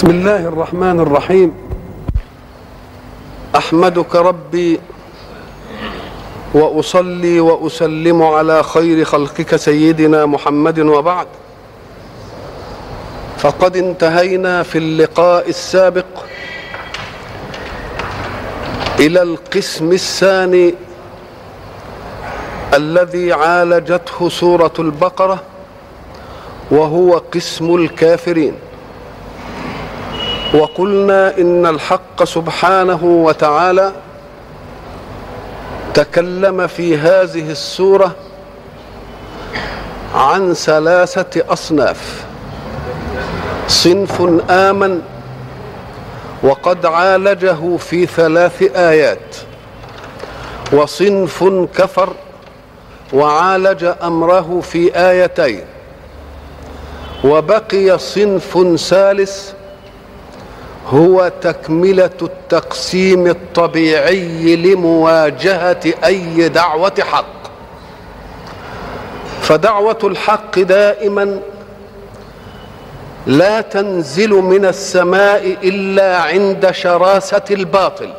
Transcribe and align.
بسم 0.00 0.10
الله 0.10 0.48
الرحمن 0.48 1.00
الرحيم. 1.00 1.52
أحمدك 3.56 4.16
ربي 4.16 4.80
وأصلي 6.54 7.40
وأسلم 7.40 8.22
على 8.22 8.62
خير 8.62 9.04
خلقك 9.04 9.56
سيدنا 9.56 10.26
محمد 10.26 10.78
وبعد. 10.78 11.26
فقد 13.38 13.76
انتهينا 13.76 14.62
في 14.62 14.78
اللقاء 14.78 15.48
السابق 15.48 16.24
إلى 18.98 19.22
القسم 19.22 19.92
الثاني 19.92 20.74
الذي 22.74 23.32
عالجته 23.32 24.28
سورة 24.28 24.74
البقرة 24.78 25.42
وهو 26.70 27.18
قسم 27.18 27.74
الكافرين. 27.74 28.69
وقلنا 30.54 31.38
إن 31.38 31.66
الحق 31.66 32.24
سبحانه 32.24 33.04
وتعالى 33.04 33.92
تكلم 35.94 36.66
في 36.66 36.96
هذه 36.96 37.50
السورة 37.50 38.14
عن 40.14 40.54
ثلاثة 40.54 41.52
أصناف. 41.52 42.24
صنف 43.68 44.22
آمن 44.50 45.02
وقد 46.42 46.86
عالجه 46.86 47.76
في 47.76 48.06
ثلاث 48.06 48.62
آيات. 48.76 49.36
وصنف 50.72 51.44
كفر 51.76 52.12
وعالج 53.12 53.84
أمره 54.02 54.60
في 54.60 54.96
آيتين. 54.96 55.64
وبقي 57.24 57.98
صنف 57.98 58.76
ثالث 58.78 59.52
هو 60.90 61.32
تكملة 61.40 62.10
التقسيم 62.22 63.26
الطبيعي 63.26 64.56
لمواجهة 64.56 65.80
أي 66.04 66.48
دعوة 66.48 66.94
حق. 67.00 67.40
فدعوة 69.42 69.98
الحق 70.04 70.58
دائما 70.58 71.40
لا 73.26 73.60
تنزل 73.60 74.30
من 74.30 74.64
السماء 74.64 75.56
إلا 75.62 76.16
عند 76.16 76.70
شراسة 76.70 77.42
الباطل. 77.50 78.10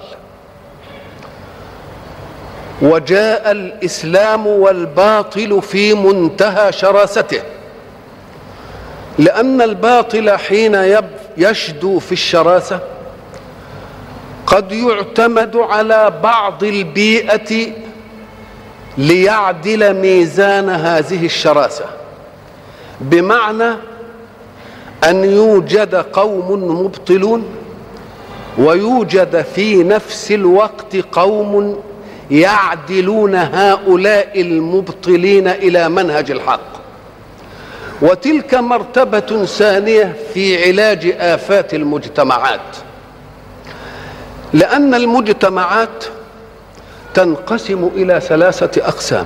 وجاء 2.81 3.51
الإسلام 3.51 4.47
والباطل 4.47 5.61
في 5.61 5.93
منتهى 5.93 6.71
شراسته 6.71 7.41
لأن 9.19 9.61
الباطل 9.61 10.37
حين 10.37 10.75
يشدو 11.37 11.99
في 11.99 12.11
الشراسة. 12.11 12.79
قد 14.47 14.71
يعتمد 14.71 15.55
على 15.55 16.13
بعض 16.23 16.63
البيئة 16.63 17.67
ليعدل 18.97 19.93
ميزان 19.93 20.69
هذه 20.69 21.25
الشراسة. 21.25 21.85
بمعنى 23.01 23.73
أن 25.03 25.23
يوجد 25.23 25.95
قوم 25.95 26.63
مبطلون 26.83 27.43
ويوجد 28.57 29.45
في 29.55 29.83
نفس 29.83 30.31
الوقت 30.31 30.95
قوم 31.11 31.83
يعدلون 32.31 33.35
هؤلاء 33.35 34.41
المبطلين 34.41 35.47
إلى 35.47 35.89
منهج 35.89 36.31
الحق. 36.31 36.70
وتلك 38.01 38.53
مرتبة 38.53 39.45
ثانية 39.45 40.15
في 40.33 40.67
علاج 40.67 41.15
آفات 41.19 41.73
المجتمعات. 41.73 42.77
لأن 44.53 44.93
المجتمعات 44.93 46.05
تنقسم 47.13 47.89
إلى 47.95 48.19
ثلاثة 48.19 48.87
أقسام. 48.87 49.25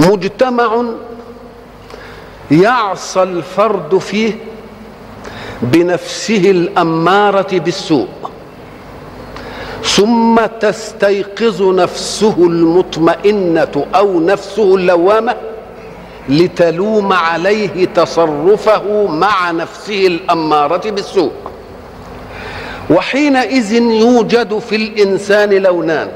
مجتمع 0.00 0.84
يعصى 2.50 3.22
الفرد 3.22 3.98
فيه 3.98 4.32
بنفسه 5.62 6.50
الأمارة 6.50 7.58
بالسوء 7.58 8.08
ثم 9.84 10.36
تستيقظ 10.60 11.62
نفسه 11.62 12.34
المطمئنة 12.38 13.86
أو 13.94 14.20
نفسه 14.20 14.74
اللوامة 14.74 15.36
لتلوم 16.28 17.12
عليه 17.12 17.84
تصرفه 17.84 19.06
مع 19.06 19.50
نفسه 19.50 20.06
الأمارة 20.06 20.90
بالسوء. 20.90 21.32
وحينئذ 22.90 23.72
يوجد 23.72 24.58
في 24.58 24.76
الإنسان 24.76 25.50
لونان 25.50 26.08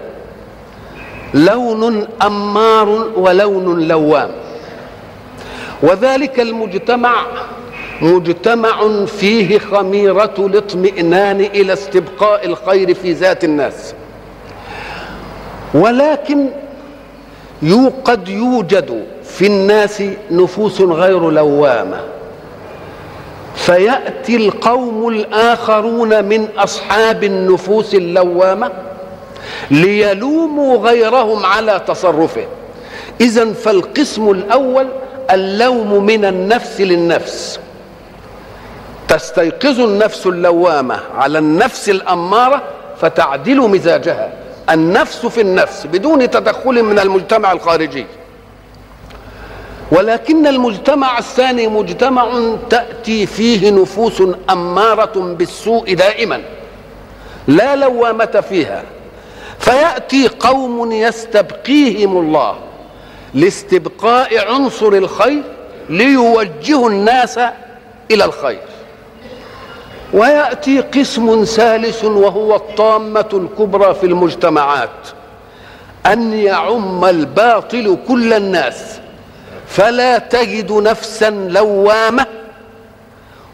لون 1.34 2.06
أمار 2.22 2.88
ولون 3.16 3.88
لوام. 3.88 4.30
وذلك 5.82 6.40
المجتمع 6.40 7.26
مجتمع 8.02 9.04
فيه 9.04 9.58
خميرة 9.58 10.34
الاطمئنان 10.38 11.40
إلى 11.40 11.72
استبقاء 11.72 12.46
الخير 12.46 12.94
في 12.94 13.12
ذات 13.12 13.44
الناس. 13.44 13.94
ولكن 15.74 16.48
قد 18.04 18.28
يوجد 18.28 19.04
في 19.38 19.46
الناس 19.46 20.02
نفوس 20.30 20.80
غير 20.80 21.30
لوامة. 21.30 22.00
فيأتي 23.54 24.36
القوم 24.36 25.08
الآخرون 25.08 26.24
من 26.24 26.48
أصحاب 26.58 27.24
النفوس 27.24 27.94
اللوامة 27.94 28.70
ليلوموا 29.70 30.78
غيرهم 30.78 31.46
على 31.46 31.80
تصرفه 31.86 32.46
اذا 33.20 33.52
فالقسم 33.52 34.30
الأول 34.30 34.86
اللوم 35.30 36.04
من 36.04 36.24
النفس 36.24 36.80
للنفس. 36.80 37.60
تستيقظ 39.08 39.80
النفس 39.80 40.26
اللوامة 40.26 41.00
على 41.16 41.38
النفس 41.38 41.88
الأمارة 41.88 42.62
فتعدل 43.00 43.60
مزاجها. 43.60 44.32
النفس 44.70 45.26
في 45.26 45.40
النفس 45.40 45.86
بدون 45.86 46.30
تدخل 46.30 46.82
من 46.82 46.98
المجتمع 46.98 47.52
الخارجي. 47.52 48.06
ولكن 49.98 50.46
المجتمع 50.46 51.18
الثاني 51.18 51.68
مجتمع 51.68 52.54
تأتي 52.70 53.26
فيه 53.26 53.70
نفوس 53.70 54.22
أمارة 54.50 55.34
بالسوء 55.38 55.94
دائما. 55.94 56.42
لا 57.48 57.76
لوامة 57.76 58.44
فيها. 58.48 58.82
فيأتي 59.58 60.28
قوم 60.28 60.92
يستبقيهم 60.92 62.18
الله 62.18 62.56
لاستبقاء 63.34 64.52
عنصر 64.52 64.88
الخير 64.88 65.42
ليوجهوا 65.88 66.90
الناس 66.90 67.38
إلى 68.10 68.24
الخير. 68.24 68.60
ويأتي 70.12 70.80
قسم 70.80 71.44
ثالث 71.44 72.04
وهو 72.04 72.56
الطامة 72.56 73.28
الكبرى 73.32 73.94
في 73.94 74.06
المجتمعات 74.06 75.08
أن 76.06 76.32
يعم 76.32 77.04
الباطل 77.04 77.98
كل 78.08 78.32
الناس. 78.32 79.00
فلا 79.74 80.18
تجد 80.18 80.72
نفسا 80.72 81.30
لوامة 81.30 82.26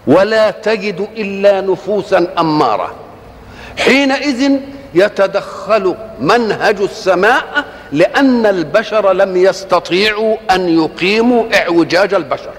ولا 0.06 0.50
تجد 0.50 1.08
إلا 1.16 1.60
نفوسا 1.60 2.26
أمارة. 2.38 2.94
حينئذ 3.78 4.52
يتدخل 4.94 5.94
منهج 6.20 6.80
السماء 6.80 7.64
لأن 7.92 8.46
البشر 8.46 9.12
لم 9.12 9.36
يستطيعوا 9.36 10.36
أن 10.50 10.68
يقيموا 10.68 11.44
اعوجاج 11.54 12.14
البشر. 12.14 12.52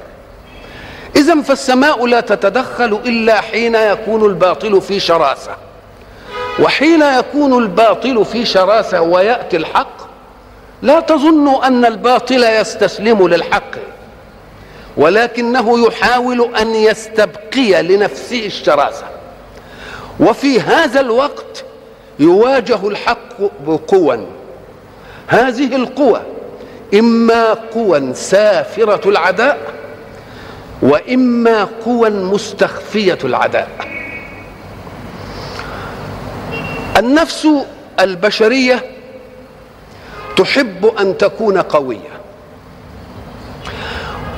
اذا 1.16 1.42
فالسماء 1.42 2.06
لا 2.06 2.20
تتدخل 2.20 3.00
إلا 3.06 3.42
حين 3.42 3.76
يكون 3.76 4.26
الباطل 4.26 4.82
في 4.82 5.00
شراسة. 5.00 5.56
وحين 6.60 7.02
يكون 7.02 7.64
الباطل 7.64 8.26
في 8.26 8.46
شراسة 8.46 9.02
ويأتي 9.02 9.58
الحق 9.58 10.01
لا 10.82 11.00
تظنوا 11.00 11.68
أن 11.68 11.86
الباطل 11.86 12.44
يستسلم 12.44 13.28
للحق 13.28 13.72
ولكنه 14.98 15.88
يحاول 15.88 16.56
أن 16.56 16.76
يستبقي 16.76 17.84
لنفسه 17.84 18.46
الشراسة. 18.46 19.06
وفي 20.20 20.62
هذا 20.62 21.00
الوقت 21.00 21.66
يواجه 22.20 22.88
الحق 22.88 23.42
بقوى 23.68 24.28
هذه 25.28 25.76
القوى 25.76 26.22
إما 26.94 27.54
قوى 27.54 28.14
سافرة 28.14 29.10
العداء 29.10 29.58
وإما 30.82 31.68
قوى 31.86 32.10
مستخفية 32.10 33.18
العداء. 33.24 33.70
النفس 36.98 37.48
البشرية 38.00 38.84
تحب 40.38 40.86
أن 41.00 41.18
تكون 41.18 41.58
قوية. 41.58 42.12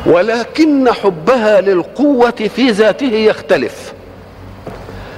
ولكن 0.06 0.92
حبها 0.92 1.62
للقوة 1.62 2.50
في 2.56 2.70
ذاته 2.70 3.14
يختلف. 3.14 3.94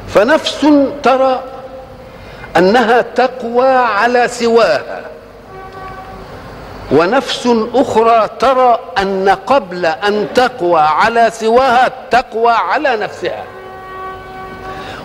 فنفس 0.07 0.68
ترى 1.04 1.44
أنها 2.57 3.01
تقوى 3.01 3.68
على 3.68 4.27
سواها. 4.27 5.01
ونفس 6.92 7.50
أخرى 7.74 8.30
ترى 8.39 8.80
أن 8.98 9.30
قبل 9.30 9.86
أن 9.86 10.27
تقوى 10.36 10.81
على 10.81 11.30
سواها 11.33 11.92
تقوى 12.12 12.51
على 12.51 12.98
نفسها. 12.98 13.44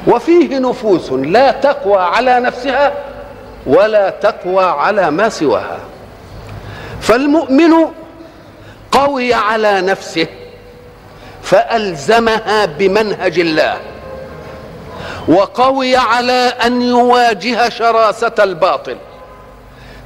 وفيه 0.07 0.59
نفوس 0.59 1.13
لا 1.13 1.51
تقوى 1.51 1.97
على 2.03 2.41
نفسها 2.41 2.93
ولا 3.67 4.11
تقوى 4.11 4.65
على 4.65 5.11
ما 5.11 5.29
سواها. 5.29 5.79
فالمؤمن 7.01 7.73
قوي 8.93 9.35
على 9.35 9.81
نفسه 9.81 10.27
فألزمها 11.43 12.67
بمنهج 12.67 13.39
الله 13.39 13.77
وقوي 15.29 15.97
على 15.97 16.53
أن 16.67 16.83
يواجه 16.83 17.69
شراسة 17.69 18.33
الباطل 18.39 18.97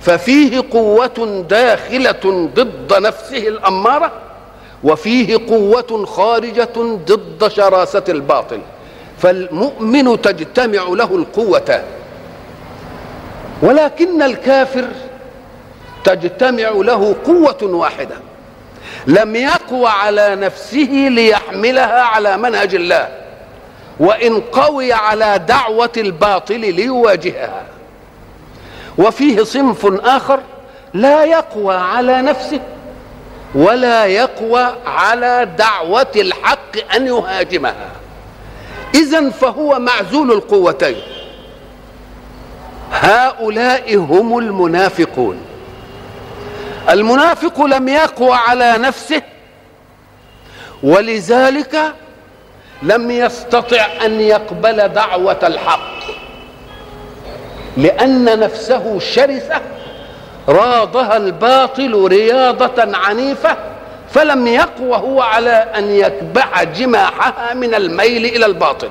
ففيه 0.00 0.64
قوة 0.72 1.44
داخلة 1.48 2.50
ضد 2.54 2.94
نفسه 2.98 3.48
الأمارة 3.48 4.12
وفيه 4.84 5.36
قوة 5.48 6.06
خارجة 6.06 6.72
ضد 7.06 7.48
شراسة 7.48 8.04
الباطل. 8.08 8.60
فالمؤمن 9.18 10.22
تجتمع 10.22 10.82
له 10.82 11.16
القوتان 11.16 11.82
ولكن 13.64 14.22
الكافر 14.22 14.88
تجتمع 16.04 16.68
له 16.68 17.16
قوة 17.24 17.58
واحدة 17.62 18.16
لم 19.06 19.36
يقوى 19.36 19.88
على 19.88 20.36
نفسه 20.36 21.08
ليحملها 21.10 22.00
على 22.00 22.36
منهج 22.36 22.74
الله 22.74 23.08
وإن 24.00 24.40
قوي 24.40 24.92
على 24.92 25.40
دعوة 25.48 25.92
الباطل 25.96 26.60
ليواجهها. 26.60 27.62
وفيه 28.98 29.42
صنف 29.42 29.86
آخر 30.04 30.40
لا 30.94 31.24
يقوى 31.24 31.74
على 31.74 32.22
نفسه 32.22 32.60
ولا 33.54 34.06
يقوى 34.06 34.66
على 34.86 35.48
دعوة 35.58 36.12
الحق 36.16 36.94
أن 36.96 37.06
يهاجمها. 37.06 37.90
اذا 38.94 39.30
فهو 39.30 39.78
معزول 39.78 40.32
القوتين. 40.32 41.13
هؤلاء 42.92 43.96
هم 43.96 44.38
المنافقون. 44.38 45.36
المنافق 46.90 47.64
لم 47.64 47.88
يقوى 47.88 48.32
على 48.32 48.74
نفسه 48.78 49.22
ولذلك 50.82 51.76
لم 52.82 53.10
يستطع 53.10 53.86
أن 54.04 54.20
يقبل 54.20 54.88
دعوة 54.88 55.38
الحق 55.42 56.04
لأن 57.76 58.40
نفسه 58.40 58.98
شرسة 58.98 59.60
راضها 60.48 61.16
الباطل 61.16 62.04
رياضة 62.08 62.96
عنيفة 62.96 63.56
فلم 64.10 64.46
يقوى 64.46 64.96
هو 64.96 65.22
على 65.22 65.50
أن 65.50 65.90
يكبع 65.90 66.62
جماحها 66.62 67.54
من 67.54 67.74
الميل 67.74 68.24
إلى 68.24 68.46
الباطل. 68.46 68.90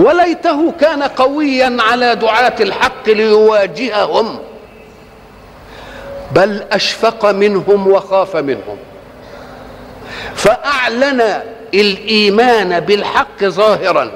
وليته 0.00 0.72
كان 0.80 1.02
قويا 1.02 1.76
على 1.80 2.14
دعاة 2.14 2.54
الحق 2.60 3.08
ليواجههم 3.08 4.38
بل 6.32 6.64
أشفق 6.72 7.30
منهم 7.30 7.86
وخاف 7.86 8.36
منهم. 8.36 8.76
فأعلن 10.34 11.42
الإيمان 11.74 12.80
بالحق 12.80 13.44
ظاهرا 13.44 14.10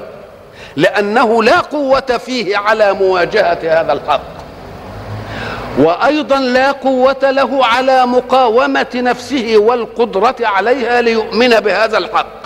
لأنه 0.76 1.42
لا 1.42 1.60
قوة 1.60 2.20
فيه 2.26 2.56
على 2.56 2.92
مواجهة 2.92 3.80
هذا 3.80 3.92
الحق. 3.92 4.34
وأيضا 5.78 6.38
لا 6.38 6.72
قوة 6.72 7.30
له 7.30 7.66
على 7.66 8.06
مقاومة 8.06 8.86
نفسه 8.94 9.54
والقدرة 9.56 10.36
عليها 10.40 11.00
ليؤمن 11.00 11.60
بهذا 11.60 11.98
الحق. 11.98 12.44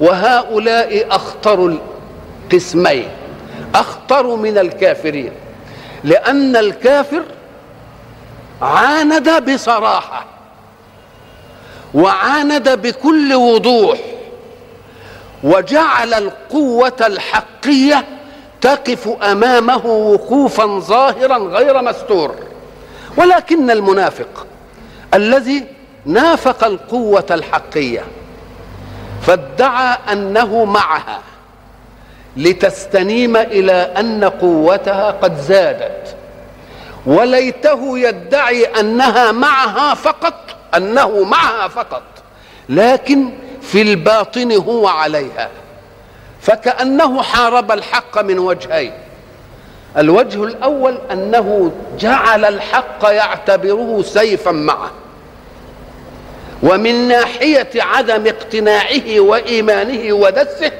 وهؤلاء 0.00 1.06
اخطر 1.10 1.78
القسمين 2.52 3.08
أخطر 3.74 4.36
من 4.36 4.58
الكافرين 4.58 5.32
لأن 6.04 6.56
الكافر 6.56 7.22
عاند 8.62 9.50
بصراحة 9.52 10.24
وعاند 11.94 12.68
بكل 12.68 13.34
وضوح 13.34 13.98
وجعل 15.44 16.14
القوة 16.14 16.96
الحقية 17.00 18.04
تقف 18.60 19.08
أمامه 19.08 19.86
وقوفا 19.86 20.66
ظاهرا 20.78 21.38
غير 21.38 21.82
مستور. 21.82 22.34
ولكن 23.16 23.70
المنافق 23.70 24.46
الذي 25.14 25.66
نافق 26.06 26.64
القوة 26.64 27.26
الحقية 27.30 28.04
فادعى 29.22 29.98
أنه 30.12 30.64
معها. 30.64 31.20
لتستنيم 32.36 33.36
إلى 33.36 33.72
أن 33.72 34.24
قوتها 34.24 35.10
قد 35.10 35.36
زادت. 35.40 36.16
وليته 37.06 37.98
يدعي 37.98 38.64
أنها 38.64 39.32
معها 39.32 39.94
فقط 39.94 40.56
أنه 40.76 41.24
معها 41.24 41.68
فقط. 41.68 42.02
لكن 42.68 43.30
في 43.62 43.82
الباطن 43.82 44.52
هو 44.52 44.88
عليها. 44.88 45.48
فكأنه 46.40 47.22
حارب 47.22 47.72
الحق 47.72 48.22
من 48.22 48.38
وجهين. 48.38 48.92
الوجه 49.98 50.44
الأول 50.44 50.98
أنه 51.12 51.72
جعل 51.98 52.44
الحق 52.44 53.04
يعتبره 53.04 54.02
سيفا 54.02 54.50
معه. 54.50 54.90
ومن 56.62 57.08
ناحية 57.08 57.68
عدم 57.76 58.26
اقتناعه 58.26 59.20
وإيمانه 59.20 60.12
ودسه 60.12 60.72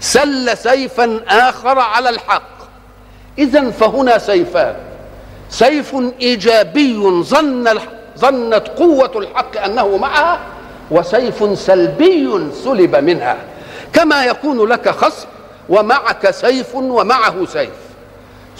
سل 0.00 0.56
سيفا 0.56 1.20
آخر 1.28 1.78
على 1.78 2.08
الحق. 2.08 2.58
اذا 3.38 3.70
فهنا 3.70 4.18
سيفان 4.18 4.76
سيف 5.50 5.96
إيجابي 6.20 7.22
ظن 7.22 7.78
ظنت 8.18 8.68
قوة 8.68 9.12
الحق 9.16 9.62
أنه 9.64 9.96
معها 9.96 10.40
وسيف 10.90 11.58
سلبي 11.58 12.50
سلب 12.64 12.96
منها. 12.96 13.36
كما 13.92 14.24
يكون 14.24 14.68
لك 14.68 14.88
خصم 14.88 15.26
ومعك 15.68 16.30
سيف 16.30 16.74
ومعه 16.74 17.46
سيف. 17.46 17.70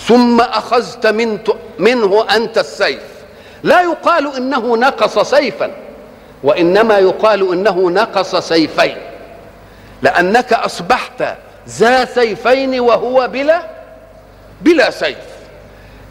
ثم 0.07 0.41
أخذت 0.41 1.07
من 1.07 1.39
منه 1.79 2.27
أنت 2.37 2.59
السيف. 2.59 3.03
لا 3.63 3.81
يقال 3.81 4.37
إنه 4.37 4.77
نقص 4.77 5.19
سيفا 5.19 5.71
وإنما 6.45 6.99
يقال 6.99 7.53
إنه 7.53 7.91
نقص 7.91 8.37
سيفين. 8.37 8.97
لأنك 10.03 10.53
أصبحت 10.53 11.25
ذا 11.69 12.05
سيفين 12.05 12.81
وهو 12.81 13.29
بلا 13.29 13.63
بلا 14.61 14.91
سيف. 14.91 15.17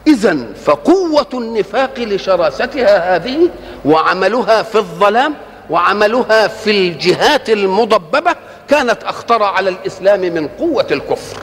إذا 0.07 0.37
فقوة 0.65 1.27
النفاق 1.33 1.99
لشراستها 1.99 3.15
هذه 3.15 3.49
وعملها 3.85 4.63
في 4.63 4.75
الظلام 4.75 5.33
وعملها 5.69 6.47
في 6.47 6.71
الجهات 6.71 7.49
المضببة 7.49 8.35
كانت 8.69 9.03
أخطر 9.03 9.43
على 9.43 9.69
الإسلام 9.69 10.19
من 10.19 10.47
قوة 10.47 10.87
الكفر. 10.91 11.37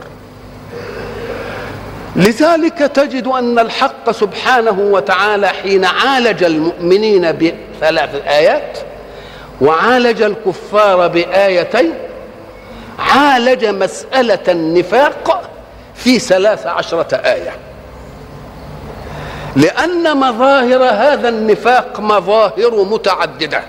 لذلك 2.16 2.78
تجد 2.78 3.26
أن 3.26 3.58
الحق 3.58 4.10
سبحانه 4.10 4.78
وتعالى 4.80 5.48
حين 5.48 5.84
عالج 5.84 6.44
المؤمنين 6.44 7.32
بثلاث 7.32 8.14
ايات 8.26 8.78
وعالج 9.60 10.22
الكفار 10.22 11.08
بآيتين 11.08 11.94
عالج 12.98 13.64
مسألة 13.64 14.42
النفاق 14.48 15.50
في 15.94 16.18
ثلاث 16.18 16.66
عشرة 16.66 17.16
آية. 17.16 17.56
لأن 19.56 20.16
مظاهر 20.16 20.84
هذا 20.84 21.28
النفاق 21.28 22.00
مظاهر 22.00 22.84
متعددة. 22.84 23.62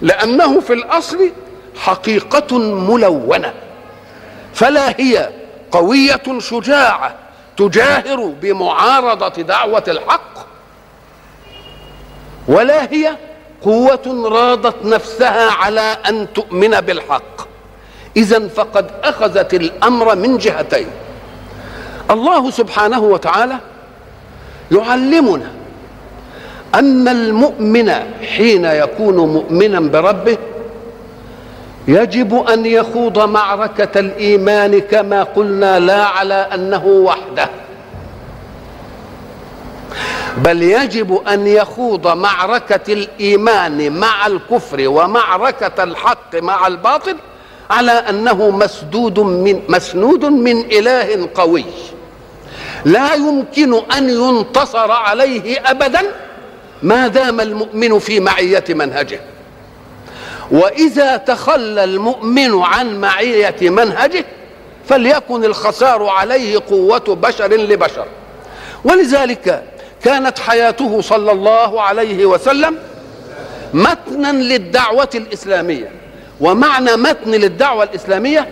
لأنه 0.00 0.60
في 0.60 0.72
الأصل 0.72 1.30
حقيقة 1.76 2.58
ملونة. 2.58 3.52
فلا 4.54 5.00
هي 5.00 5.30
قوية 5.70 6.22
شجاعة 6.38 7.14
تجاهر 7.56 8.32
بمعارضة 8.42 9.42
دعوة 9.42 9.84
الحق 9.88 10.46
ولا 12.48 12.92
هي 12.92 13.16
قوة 13.62 14.28
راضت 14.32 14.84
نفسها 14.84 15.50
على 15.50 15.96
أن 16.08 16.32
تؤمن 16.32 16.80
بالحق. 16.80 17.53
اذا 18.16 18.48
فقد 18.48 18.90
أخذت 19.04 19.54
الأمر 19.54 20.16
من 20.16 20.38
جهتين. 20.38 20.86
الله 22.10 22.50
سبحانه 22.50 23.00
وتعالى 23.00 23.56
يعلمنا 24.72 25.50
أن 26.74 27.08
المؤمن 27.08 27.92
حين 28.36 28.64
يكون 28.64 29.16
مؤمنا 29.16 29.80
بربه 29.80 30.38
يجب 31.88 32.34
أن 32.48 32.66
يخوض 32.66 33.18
معركة 33.18 34.00
الإيمان 34.00 34.80
كما 34.80 35.22
قلنا 35.22 35.78
لا 35.78 36.04
على 36.04 36.34
أنه 36.34 36.86
وحده. 36.86 37.48
بل 40.36 40.62
يجب 40.62 41.22
أن 41.28 41.46
يخوض 41.46 42.08
معركة 42.08 42.92
الإيمان 42.92 43.92
مع 44.00 44.26
الكفر 44.26 44.88
ومعركة 44.88 45.82
الحق 45.84 46.34
مع 46.34 46.66
الباطل 46.66 47.16
على 47.70 47.92
أنه 47.92 48.50
مسدود 48.50 49.18
من 49.18 49.62
مسنود 49.68 50.24
من 50.24 50.60
إله 50.60 51.28
قوي. 51.34 51.64
لا 52.84 53.14
يمكن 53.14 53.74
أن 53.96 54.10
ينتصر 54.10 54.90
عليه 54.90 55.60
ابدا 55.70 56.02
ما 56.82 57.08
دام 57.08 57.40
المؤمن 57.40 57.98
في 57.98 58.20
معية 58.20 58.64
منهجه. 58.68 59.20
وإذا 60.50 61.16
تخلى 61.16 61.84
المؤمن 61.84 62.62
عن 62.62 63.00
معية 63.00 63.70
منهجه 63.70 64.24
فليكن 64.88 65.44
الخسار 65.44 66.06
عليه 66.06 66.60
قوة 66.68 67.18
بشر 67.22 67.52
لبشر. 67.52 68.06
ولذلك 68.84 69.62
كانت 70.02 70.38
حياته 70.38 71.00
صلى 71.00 71.32
الله 71.32 71.82
عليه 71.82 72.26
وسلم 72.26 72.78
متنا 73.74 74.32
للدعوة 74.32 75.08
الإسلامية. 75.14 76.03
ومعنى 76.40 76.96
متن 76.96 77.30
للدعوة 77.30 77.84
الإسلامية 77.84 78.48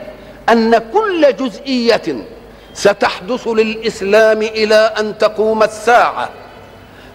أن 0.49 0.79
كل 0.93 1.37
جزئية 1.37 2.25
ستحدث 2.75 3.49
للإسلام 3.49 4.43
إلى 4.43 4.75
أن 4.75 5.19
تقوم 5.19 5.63
الساعة 5.63 6.31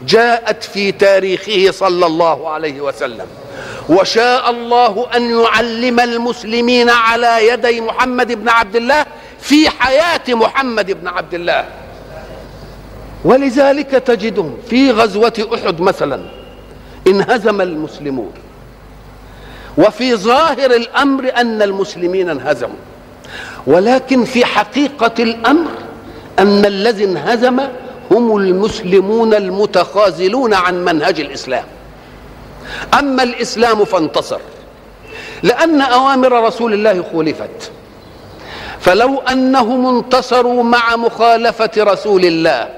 جاءت 0.07 0.63
في 0.63 0.91
تاريخه 0.91 1.71
صلى 1.71 2.05
الله 2.05 2.49
عليه 2.49 2.81
وسلم. 2.81 3.27
وشاء 3.89 4.49
الله 4.49 5.07
أن 5.15 5.39
يعلم 5.39 5.99
المسلمين 5.99 6.89
على 6.89 7.47
يدي 7.47 7.81
محمد 7.81 8.31
بن 8.31 8.49
عبد 8.49 8.75
الله 8.75 9.05
في 9.39 9.69
حياة 9.69 10.21
محمد 10.27 10.91
بن 10.91 11.07
عبد 11.07 11.33
الله. 11.33 11.65
ولذلك 13.23 13.91
تجدهم 13.91 14.57
في 14.69 14.91
غزوة 14.91 15.49
أحد 15.53 15.81
مثلا 15.81 16.21
انهزم 17.07 17.61
المسلمون. 17.61 18.33
وفي 19.77 20.15
ظاهر 20.15 20.71
الأمر 20.71 21.31
أن 21.37 21.61
المسلمين 21.61 22.29
انهزموا. 22.29 22.75
ولكن 23.67 24.23
في 24.23 24.45
حقيقة 24.45 25.23
الأمر 25.23 25.71
أن 26.39 26.65
الذي 26.65 27.03
انهزم 27.03 27.59
هم 28.11 28.37
المسلمون 28.37 29.33
المتخاذلون 29.33 30.53
عن 30.53 30.85
منهج 30.85 31.19
الإسلام. 31.19 31.63
أما 32.99 33.23
الإسلام 33.23 33.85
فانتصر 33.85 34.39
لأن 35.43 35.81
أوامر 35.81 36.43
رسول 36.47 36.73
الله 36.73 37.03
خولفت 37.11 37.71
فلو 38.79 39.19
أنهم 39.19 39.97
انتصروا 39.97 40.63
مع 40.63 40.95
مخالفة 40.95 41.69
رسول 41.77 42.25
الله 42.25 42.69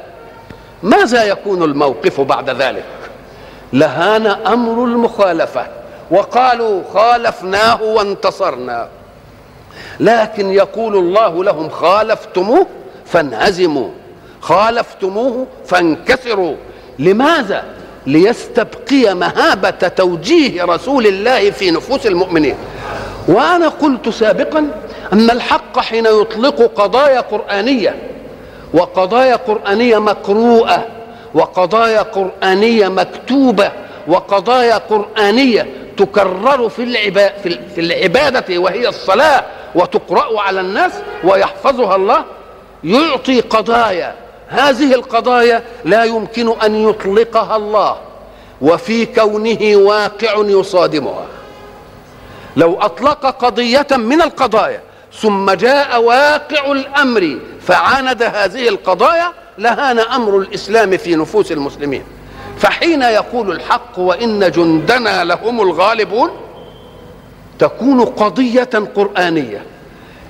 ماذا 0.83 1.23
يكون 1.23 1.63
الموقف 1.63 2.21
بعد 2.21 2.49
ذلك؟ 2.49 2.85
لهان 3.73 4.25
أمر 4.27 4.83
المخالفة. 4.85 5.67
وقالوا 6.11 6.81
خالفناه 6.93 7.83
وانتصرنا. 7.83 8.87
لكن 9.99 10.49
يقول 10.49 10.95
الله 10.95 11.43
لهم 11.43 11.69
خالفتموه 11.69 12.67
فانهزموا 13.05 13.89
خالفتموه 14.41 15.47
فانكسروا. 15.65 16.55
لماذا؟ 16.99 17.63
ليستبقي 18.07 19.15
مهابة 19.15 19.69
توجيه 19.69 20.63
رسول 20.63 21.07
الله 21.07 21.51
في 21.51 21.71
نفوس 21.71 22.05
المؤمنين. 22.07 22.55
وأنا 23.27 23.67
قلت 23.67 24.09
سابقا 24.09 24.67
أن 25.13 25.29
الحق 25.29 25.79
حين 25.79 26.05
يطلق 26.05 26.81
قضايا 26.81 27.19
قرآنية 27.19 27.95
وقضايا 28.73 29.35
قرآنية 29.35 29.97
مقروءة 29.97 30.85
وقضايا 31.33 32.01
قرآنية 32.01 32.87
مكتوبة 32.87 33.71
وقضايا 34.07 34.77
قرآنية 34.77 35.67
تكرر 35.99 36.69
في 36.69 37.11
في 37.75 37.81
العبادة 37.81 38.57
وهي 38.57 38.87
الصلاة 38.87 39.43
وتقرأ 39.75 40.41
على 40.41 40.61
الناس 40.61 40.91
ويحفظها 41.23 41.95
الله 41.95 42.25
يعطي 42.83 43.41
قضايا. 43.41 44.15
هذه 44.47 44.93
القضايا 44.93 45.63
لا 45.85 46.03
يمكن 46.03 46.61
أن 46.61 46.89
يطلقها 46.89 47.55
الله 47.55 47.97
وفي 48.61 49.05
كونه 49.05 49.75
واقع 49.75 50.33
يصادمها. 50.37 51.25
لو 52.55 52.79
أطلق 52.81 53.25
قضية 53.25 53.87
من 53.91 54.21
القضايا 54.21 54.81
ثم 55.13 55.51
جاء 55.51 56.01
واقع 56.01 56.71
الأمر 56.71 57.37
فعاند 57.61 58.23
هذه 58.23 58.69
القضايا 58.69 59.33
لهان 59.57 59.99
أمر 59.99 60.37
الإسلام 60.37 60.97
في 60.97 61.15
نفوس 61.15 61.51
المسلمين. 61.51 62.03
فحين 62.59 63.01
يقول 63.01 63.51
الحق 63.51 63.99
وإن 63.99 64.51
جندنا 64.51 65.23
لهم 65.23 65.61
الغالبون 65.61 66.29
تكون 67.59 68.05
قضية 68.05 68.69
قرآنية. 68.95 69.63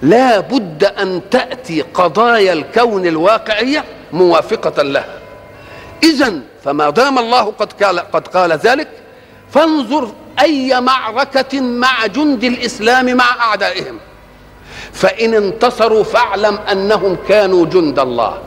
لا 0.02 0.40
بد 0.40 0.84
أن 0.84 1.22
تأتي 1.32 1.82
قضايا 1.82 2.54
الكون 2.54 3.06
الواقعية 3.06 3.84
موافقة 4.14 4.84
لها. 4.84 5.20
اذا 6.04 6.34
فما 6.64 6.90
دام 6.90 7.20
الله 7.20 7.54
قد 7.60 7.74
قال 7.84 8.00
قد 8.00 8.28
قال 8.28 8.52
ذلك 8.52 8.88
فانظر 9.52 10.10
أي 10.42 10.82
معركة 10.82 11.62
مع 11.62 12.06
جند 12.06 12.44
الإسلام 12.44 13.18
مع 13.18 13.26
أعدائهم. 13.42 14.00
فإن 14.94 15.34
انتصروا 15.34 16.04
فاعلم 16.04 16.60
أنهم 16.72 17.18
كانوا 17.28 17.66
جند 17.66 18.00
الله. 18.00 18.38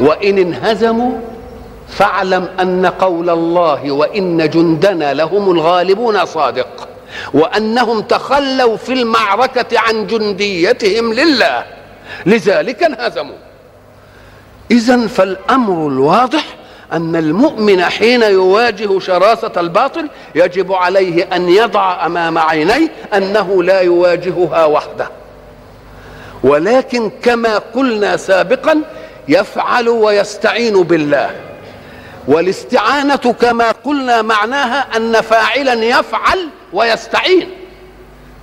وإن 0.00 0.38
انهزموا 0.38 1.31
فاعلم 1.92 2.48
أن 2.60 2.86
قول 2.86 3.30
الله 3.30 3.90
وإن 3.90 4.50
جندنا 4.50 5.14
لهم 5.14 5.50
الغالبون 5.50 6.24
صادق 6.24 6.88
وأنهم 7.34 8.00
تخلوا 8.00 8.76
في 8.76 8.92
المعركة 8.92 9.78
عن 9.78 10.06
جنديتهم 10.06 11.12
لله 11.12 11.64
لذلك 12.26 12.82
انهزموا. 12.82 13.36
اذا 14.70 15.06
فالأمر 15.06 15.88
الواضح 15.88 16.44
أن 16.92 17.16
المؤمن 17.16 17.84
حين 17.84 18.22
يواجه 18.22 18.98
شراسة 18.98 19.52
الباطل 19.56 20.08
يجب 20.34 20.72
عليه 20.72 21.28
أن 21.36 21.48
يضع 21.48 22.06
أمام 22.06 22.38
عينيه 22.38 22.88
أنه 23.14 23.62
لا 23.62 23.80
يواجهها 23.80 24.64
وحده. 24.64 25.08
ولكن 26.44 27.10
كما 27.22 27.58
قلنا 27.58 28.16
سابقا 28.16 28.80
يفعل 29.28 29.88
ويستعين 29.88 30.82
بالله. 30.82 31.51
والاستعانة 32.28 33.16
كما 33.16 33.70
قلنا 33.70 34.22
معناها 34.22 34.96
أن 34.96 35.20
فاعلا 35.20 35.84
يفعل 35.84 36.48
ويستعين. 36.72 37.50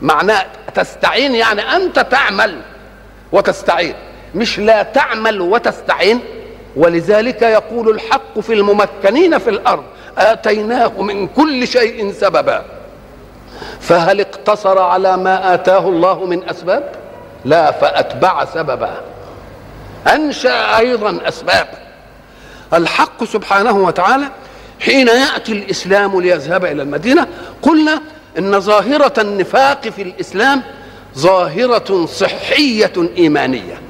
معناه 0.02 0.46
تستعين 0.76 1.36
يعني 1.36 1.62
أنت 1.62 2.00
تعمل 2.00 2.62
وتستعين 3.32 3.94
مش 4.36 4.60
لا 4.60 4.84
تعمل 4.84 5.42
وتستعين. 5.42 6.20
ولذلك 6.76 7.42
يقول 7.42 7.90
الحق 7.90 8.40
في 8.40 8.54
الممكنين 8.54 9.38
في 9.38 9.50
الأرض 9.50 9.84
آتيناه 10.18 11.02
من 11.02 11.28
كل 11.28 11.68
شيء 11.68 12.12
سببا. 12.12 12.66
فهل 13.80 14.20
اقتصر 14.22 14.80
على 14.80 15.18
ما 15.18 15.54
آتاه 15.54 15.88
الله 15.90 16.26
من 16.26 16.50
أسباب؟ 16.50 16.92
لا 17.46 17.72
فأتبع 17.72 18.46
سببا. 18.46 19.02
أنشأ 20.08 20.78
أيضا 20.78 21.20
اسباب 21.28 21.89
الحق 22.74 23.24
سبحانه 23.24 23.78
وتعالى 23.78 24.30
حين 24.80 25.08
يأتي 25.08 25.52
الإسلام 25.52 26.22
ليذهب 26.22 26.66
إلى 26.66 26.82
المدينة 26.82 27.28
قلنا 27.62 28.02
إن 28.38 28.60
ظاهرة 28.60 29.14
النفاق 29.18 29.90
في 29.90 30.02
الإسلام 30.02 30.64
ظاهرة 31.18 32.06
صحية 32.06 32.94
إيمانية. 33.18 33.82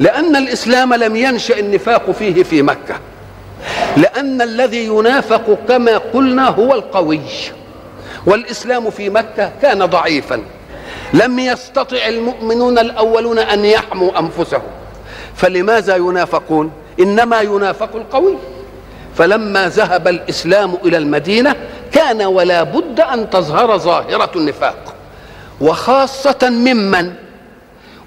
لأن 0.00 0.36
الإسلام 0.36 0.94
لم 0.94 1.16
ينشأ 1.16 1.58
النفاق 1.58 2.10
فيه 2.10 2.42
في 2.42 2.62
مكة. 2.62 2.94
لأن 3.96 4.42
الذي 4.42 4.86
ينافق 4.86 5.58
كما 5.68 5.98
قلنا 5.98 6.48
هو 6.48 6.74
القوي. 6.74 7.20
والإسلام 8.26 8.90
في 8.90 9.10
مكة 9.10 9.52
كان 9.62 9.84
ضعيفا. 9.84 10.42
لم 11.14 11.38
يستطع 11.38 12.08
المؤمنون 12.08 12.78
الأولون 12.78 13.38
أن 13.38 13.64
يحموا 13.64 14.18
أنفسهم. 14.18 14.62
فلماذا 15.36 15.96
ينافقون؟ 15.96 16.72
إنما 17.00 17.40
ينافق 17.40 17.96
القوي. 17.96 18.36
فلما 19.16 19.68
ذهب 19.68 20.08
الإسلام 20.08 20.74
إلى 20.84 20.96
المدينة 20.96 21.56
كان 21.92 22.22
ولا 22.22 22.62
بد 22.62 23.00
أن 23.00 23.30
تظهر 23.30 23.78
ظاهرة 23.78 24.30
النفاق. 24.36 24.94
وخاصة 25.60 26.38
ممن؟ 26.42 27.12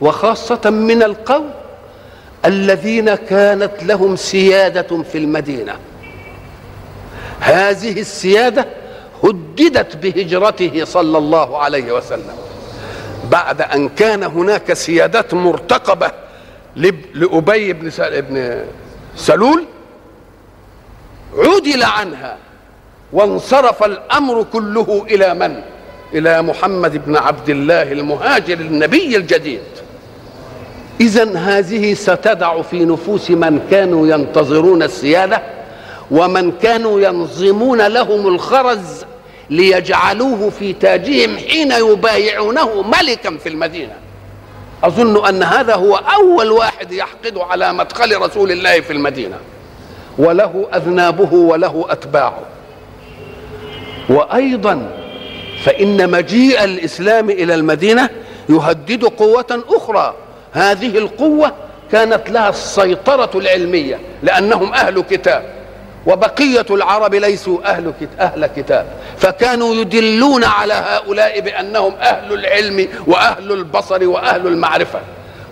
وخاصة 0.01 0.69
من 0.69 1.03
القوم 1.03 1.51
الذين 2.45 3.15
كانت 3.15 3.83
لهم 3.83 4.15
سيادة 4.15 5.03
في 5.11 5.17
المدينة. 5.17 5.73
هذه 7.39 7.99
السيادة 7.99 8.65
هددت 9.23 9.95
بهجرته 9.95 10.85
صلى 10.85 11.17
الله 11.17 11.57
عليه 11.57 11.91
وسلم. 11.91 12.35
بعد 13.31 13.61
أن 13.61 13.89
كان 13.89 14.23
هناك 14.23 14.73
سيادات 14.73 15.33
مرتقبة 15.33 16.11
لأبي 16.75 17.74
بن 17.74 17.91
سلول 19.15 19.65
عدل 21.38 21.84
عنها 21.84 22.38
وانصرف 23.13 23.84
الأمر 23.84 24.46
كله 24.53 25.05
إلى 25.10 25.34
من؟ 25.34 25.62
إلى 26.13 26.41
محمد 26.41 27.05
بن 27.05 27.17
عبد 27.17 27.50
الله 27.50 27.91
المهاجر 27.91 28.60
النبي 28.60 29.17
الجديد. 29.17 29.62
إذا 31.01 31.38
هذه 31.38 31.94
ستدع 31.94 32.62
في 32.62 32.86
نفوس 32.86 33.32
من 33.32 33.67
كانوا 33.72 34.08
ينتظرون 34.08 34.84
السيادة 34.84 35.41
ومن 36.12 36.51
كانوا 36.51 37.01
ينظمون 37.01 37.82
لهم 37.82 38.27
الخرز 38.27 39.05
ليجعلوه 39.50 40.50
في 40.50 40.74
تاجهم 40.74 41.38
حين 41.38 41.72
يبايعونه 41.72 42.82
ملكا 42.82 43.38
في 43.38 43.50
المدينة. 43.50 43.94
أظن 44.84 45.27
أن 45.27 45.44
هذا 45.44 45.75
هو 45.75 45.96
أول 45.96 46.51
واحد 46.51 46.91
يحقد 46.91 47.38
على 47.38 47.74
مدخل 47.74 48.22
رسول 48.22 48.51
الله 48.51 48.82
في 48.82 48.94
المدينة. 48.94 49.38
وله 50.17 50.67
أذنابه 50.74 51.34
وله 51.34 51.86
أتباعه. 51.89 52.39
وأيضا 54.10 54.89
فإن 55.63 56.12
مجيء 56.12 56.63
الإسلام 56.63 57.29
إلى 57.29 57.55
المدينة 57.55 58.10
يهدد 58.50 59.05
قوة 59.05 59.63
أخرى. 59.70 60.13
هذه 60.51 60.98
القوة 60.98 61.51
كانت 61.91 62.29
لها 62.29 62.50
السيطرة 62.50 63.32
العلمية 63.36 64.00
لأنهم 64.24 64.74
أهل 64.74 65.01
كتاب. 65.01 65.55
وبقية 66.08 66.65
العرب 66.70 67.15
ليسوا 67.15 67.58
أهل 67.65 67.94
أهل 68.20 68.46
كتاب. 68.46 68.86
فكانوا 69.25 69.75
يدلون 69.75 70.44
على 70.44 70.74
هؤلاء 70.74 71.39
بأنهم 71.39 71.94
أهل 71.94 72.34
العلم 72.34 72.88
وأهل 73.08 73.51
البصر 73.51 74.08
وأهل 74.08 74.48
المعرفة. 74.48 75.00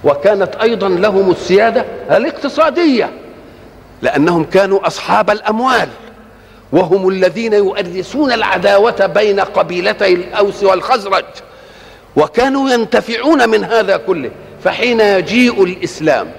وكانت 0.03 0.55
أيضا 0.55 0.89
لهم 0.89 1.31
السيادة 1.31 1.85
الاقتصادية 2.11 3.09
لأنهم 4.01 4.43
كانوا 4.43 4.87
أصحاب 4.87 5.29
الأموال 5.29 5.89
وهم 6.71 7.09
الذين 7.09 7.53
يؤرسون 7.53 8.31
العداوة 8.31 9.05
بين 9.05 9.39
قبيلتي 9.39 10.13
الأوس 10.13 10.63
والخزرج. 10.63 11.25
وكانوا 12.15 12.69
ينتفعون 12.69 13.49
من 13.49 13.63
هذا 13.63 13.97
كله 13.97 14.31
فحين 14.63 14.99
يجيء 14.99 15.63
الإسلام 15.63 16.31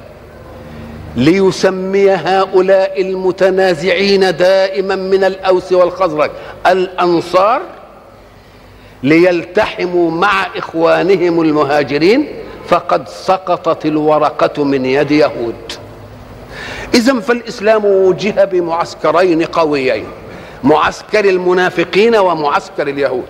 ليسمي 1.17 2.11
هؤلاء 2.11 3.01
المتنازعين 3.01 4.37
دائما 4.37 4.97
من 4.97 5.25
الأوس 5.25 5.73
والخزرج. 5.73 6.31
الأنصار 6.67 7.63
ليلتحموا 9.03 10.11
مع 10.11 10.47
إخوانهم 10.57 11.41
المهاجرين 11.41 12.29
فقد 12.69 13.09
سقطت 13.09 13.87
الورقة 13.87 14.65
من 14.65 14.87
يد 14.87 15.11
يهود. 15.11 15.73
اذا 16.95 17.21
فالإسلام 17.21 17.85
وجه 17.85 18.45
بمعسكرين 18.45 19.45
قويين 19.45 20.07
معسكر 20.65 21.25
المنافقين 21.25 22.17
ومعسكر 22.17 22.89
اليهود. 22.89 23.27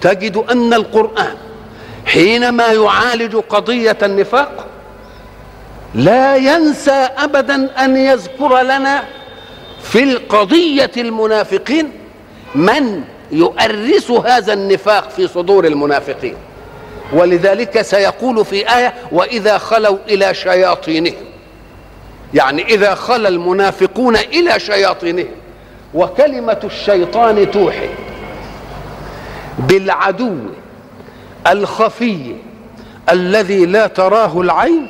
تجد 0.00 0.36
أن 0.36 0.74
القرآن 0.74 1.34
حينما 2.06 2.66
يعالج 2.66 3.36
قضية 3.36 3.98
النفاق 4.02 4.66
لا 5.96 6.36
ينسى 6.36 7.08
ابدا 7.18 7.84
أن 7.84 7.96
يذكر 7.96 8.62
لنا 8.62 9.04
في 9.82 10.02
القضية 10.02 10.90
المنافقين 10.96 11.92
من 12.54 13.02
يؤرس 13.32 14.10
هذا 14.10 14.52
النفاق 14.52 15.10
في 15.10 15.28
صدور 15.28 15.66
المنافقين. 15.66 16.36
ولذلك 17.12 17.82
سيقول 17.82 18.44
في 18.44 18.76
آية 18.76 18.94
وإذا 19.12 19.58
خلوا 19.58 19.98
إلى 20.08 20.34
شياطينهم. 20.34 21.24
يعني 22.34 22.64
إذا 22.74 22.94
خلى 22.94 23.28
المنافقون 23.28 24.16
إلى 24.16 24.60
شياطينهم. 24.60 25.34
وكلمة 25.94 26.60
الشيطان 26.64 27.50
توحي. 27.50 27.88
بالعدو 29.58 30.36
الخفي 31.46 32.36
الذي 33.10 33.66
لا 33.66 33.86
تراه 33.86 34.40
العين 34.40 34.88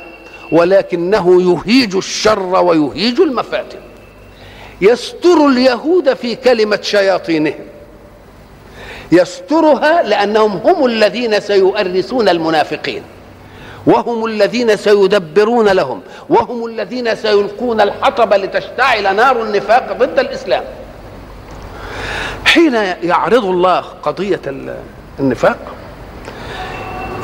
ولكنه 0.51 1.41
يهيج 1.41 1.95
الشر 1.95 2.63
ويهيج 2.63 3.19
المفاتن. 3.19 3.79
يستر 4.81 5.47
اليهود 5.47 6.13
في 6.13 6.35
كلمة 6.35 6.79
شياطينهم. 6.81 7.65
يسترها 9.11 10.03
لأنهم 10.03 10.51
هم 10.51 10.85
الذين 10.85 11.39
سيؤرسون 11.39 12.29
المنافقين. 12.29 13.03
وهم 13.85 14.25
الذين 14.25 14.77
سيدبرون 14.77 15.69
لهم. 15.69 16.01
وهم 16.29 16.65
الذين 16.65 17.15
سيلقون 17.15 17.81
الحطب 17.81 18.33
لتشتعل 18.33 19.15
نار 19.15 19.43
النفاق 19.43 19.93
ضد 19.93 20.19
الإسلام. 20.19 20.63
حين 22.45 22.75
يعرض 23.03 23.45
الله 23.45 23.79
قضية 23.79 24.41
النفاق 25.19 25.57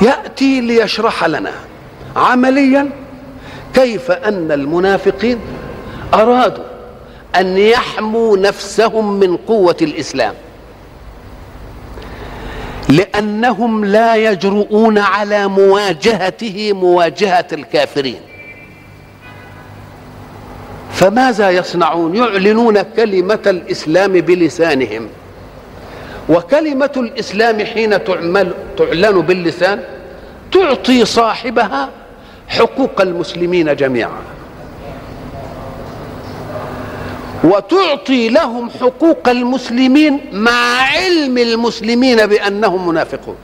يأتي 0.01 0.61
ليشرح 0.61 1.25
لنا 1.25 1.51
عمليا 2.15 2.89
كيف 3.73 4.11
أن 4.11 4.51
المنافقين 4.51 5.39
أرادوا 6.13 6.63
أن 7.35 7.57
يحموا 7.57 8.37
نفسهم 8.37 9.19
من 9.19 9.37
قوة 9.37 9.77
الإسلام؟ 9.81 10.33
لأنهم 12.89 13.85
لا 13.85 14.15
يجرؤون 14.15 14.97
على 14.97 15.47
مواجهته 15.47 16.73
مواجهة 16.73 17.47
الكافرين. 17.53 18.19
فماذا 20.91 21.49
يصنعون؟ 21.49 22.15
يعلنون 22.15 22.81
كلمة 22.81 23.39
الإسلام 23.47 24.11
بلسانهم. 24.11 25.07
وكلمة 26.29 26.91
الإسلام 26.97 27.65
حين 27.65 28.03
تعمل 28.03 28.53
تعلن 28.77 29.21
باللسان 29.21 29.83
تعطي 30.51 31.05
صاحبها 31.05 31.89
حقوق 32.47 33.01
المسلمين 33.01 33.75
جميعا. 33.75 34.21
وتعطي 37.43 38.29
لهم 38.29 38.69
حقوق 38.69 39.29
المسلمين 39.29 40.21
مع 40.33 40.81
علم 40.81 41.37
المسلمين 41.37 42.25
بأنهم 42.25 42.87
منافقون. 42.87 43.35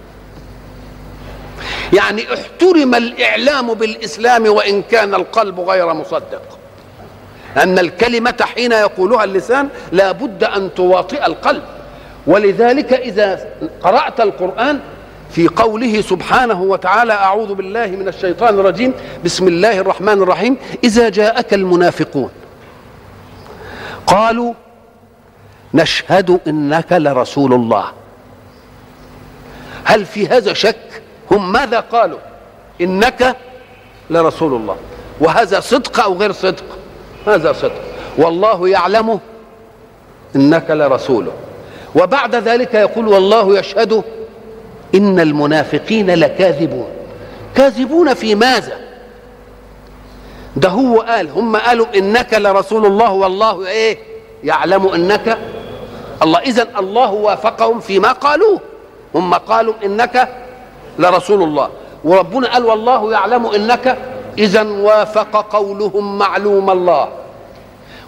يعني 1.94 2.34
احترم 2.34 2.96
الإعلام 2.96 3.74
بالإسلام 3.74 4.48
وإن 4.48 4.82
كان 4.82 5.16
القلب 5.16 5.60
غير 5.60 5.94
مصدق. 5.94 6.42
أن 7.58 7.80
الكلمة 7.80 8.46
حين 8.56 8.72
يقولها 8.72 9.24
اللسان 9.24 9.70
لا 9.92 10.12
بد 10.12 10.44
أن 10.44 10.70
تواطئ 10.76 11.26
القلب. 11.26 11.64
ولذلك 12.28 12.94
إذا 12.94 13.48
قرأت 13.84 14.22
القرآن 14.22 14.80
في 15.30 15.48
قوله 15.48 16.02
سبحانه 16.02 16.62
وتعالى 16.62 17.14
أعوذ 17.14 17.54
بالله 17.54 17.88
من 17.88 18.08
الشيطان 18.08 18.60
الرجيم. 18.60 18.94
بسم 19.26 19.48
الله 19.48 19.80
الرحمن 19.80 20.22
الرحيم. 20.22 20.58
إذا 20.84 21.10
جاءك 21.10 21.54
المنافقون. 21.54 22.30
قالوا 24.08 24.54
نشهد 25.74 26.40
إنك 26.48 26.92
لرسول 26.92 27.54
الله. 27.54 27.86
هل 29.84 30.06
في 30.06 30.28
هذا 30.28 30.54
شك؟ 30.54 31.02
هم 31.32 31.52
ماذا 31.52 31.80
قالوا؟ 31.80 32.20
إنك 32.82 33.36
لرسول 34.10 34.54
الله. 34.54 34.76
وهذا 35.20 35.60
صدق 35.60 36.00
أو 36.00 36.14
غير 36.14 36.32
صدق؟ 36.32 36.66
هذا 37.28 37.54
صدق. 37.54 37.82
والله 38.18 38.70
يعلم 38.70 39.20
إنك 40.36 40.72
لرسوله. 40.72 41.32
وبعد 41.96 42.36
ذلك 42.36 42.74
يقول 42.74 43.08
والله 43.08 43.60
يشهد 43.60 44.04
إن 44.96 45.20
المنافقين 45.20 46.12
لكاذبون. 46.12 46.88
كاذبون 47.56 48.14
في 48.14 48.36
ماذا؟ 48.36 48.78
ده 50.56 50.70
هو 50.70 51.00
قال 51.00 51.30
هم 51.30 51.56
قالوا 51.56 51.86
إنك 51.96 52.34
لرسول 52.34 52.86
الله 52.86 53.12
والله 53.12 53.68
إيه؟ 53.68 53.98
يعلم 54.44 54.88
إنك 54.88 55.38
الله. 56.22 56.40
إذا 56.40 56.68
الله 56.80 57.12
وافقهم 57.12 57.80
فيما 57.80 58.12
قالوه. 58.12 58.60
هم 59.16 59.34
قالوا 59.34 59.74
إنك 59.86 60.28
لرسول 61.00 61.44
الله. 61.44 61.70
وربنا 62.04 62.54
قال 62.54 62.66
والله 62.66 63.12
يعلم 63.12 63.46
إنك 63.46 63.98
إذا 64.38 64.64
وافق 64.64 65.56
قولهم 65.56 66.18
معلوم 66.18 66.70
الله. 66.70 67.10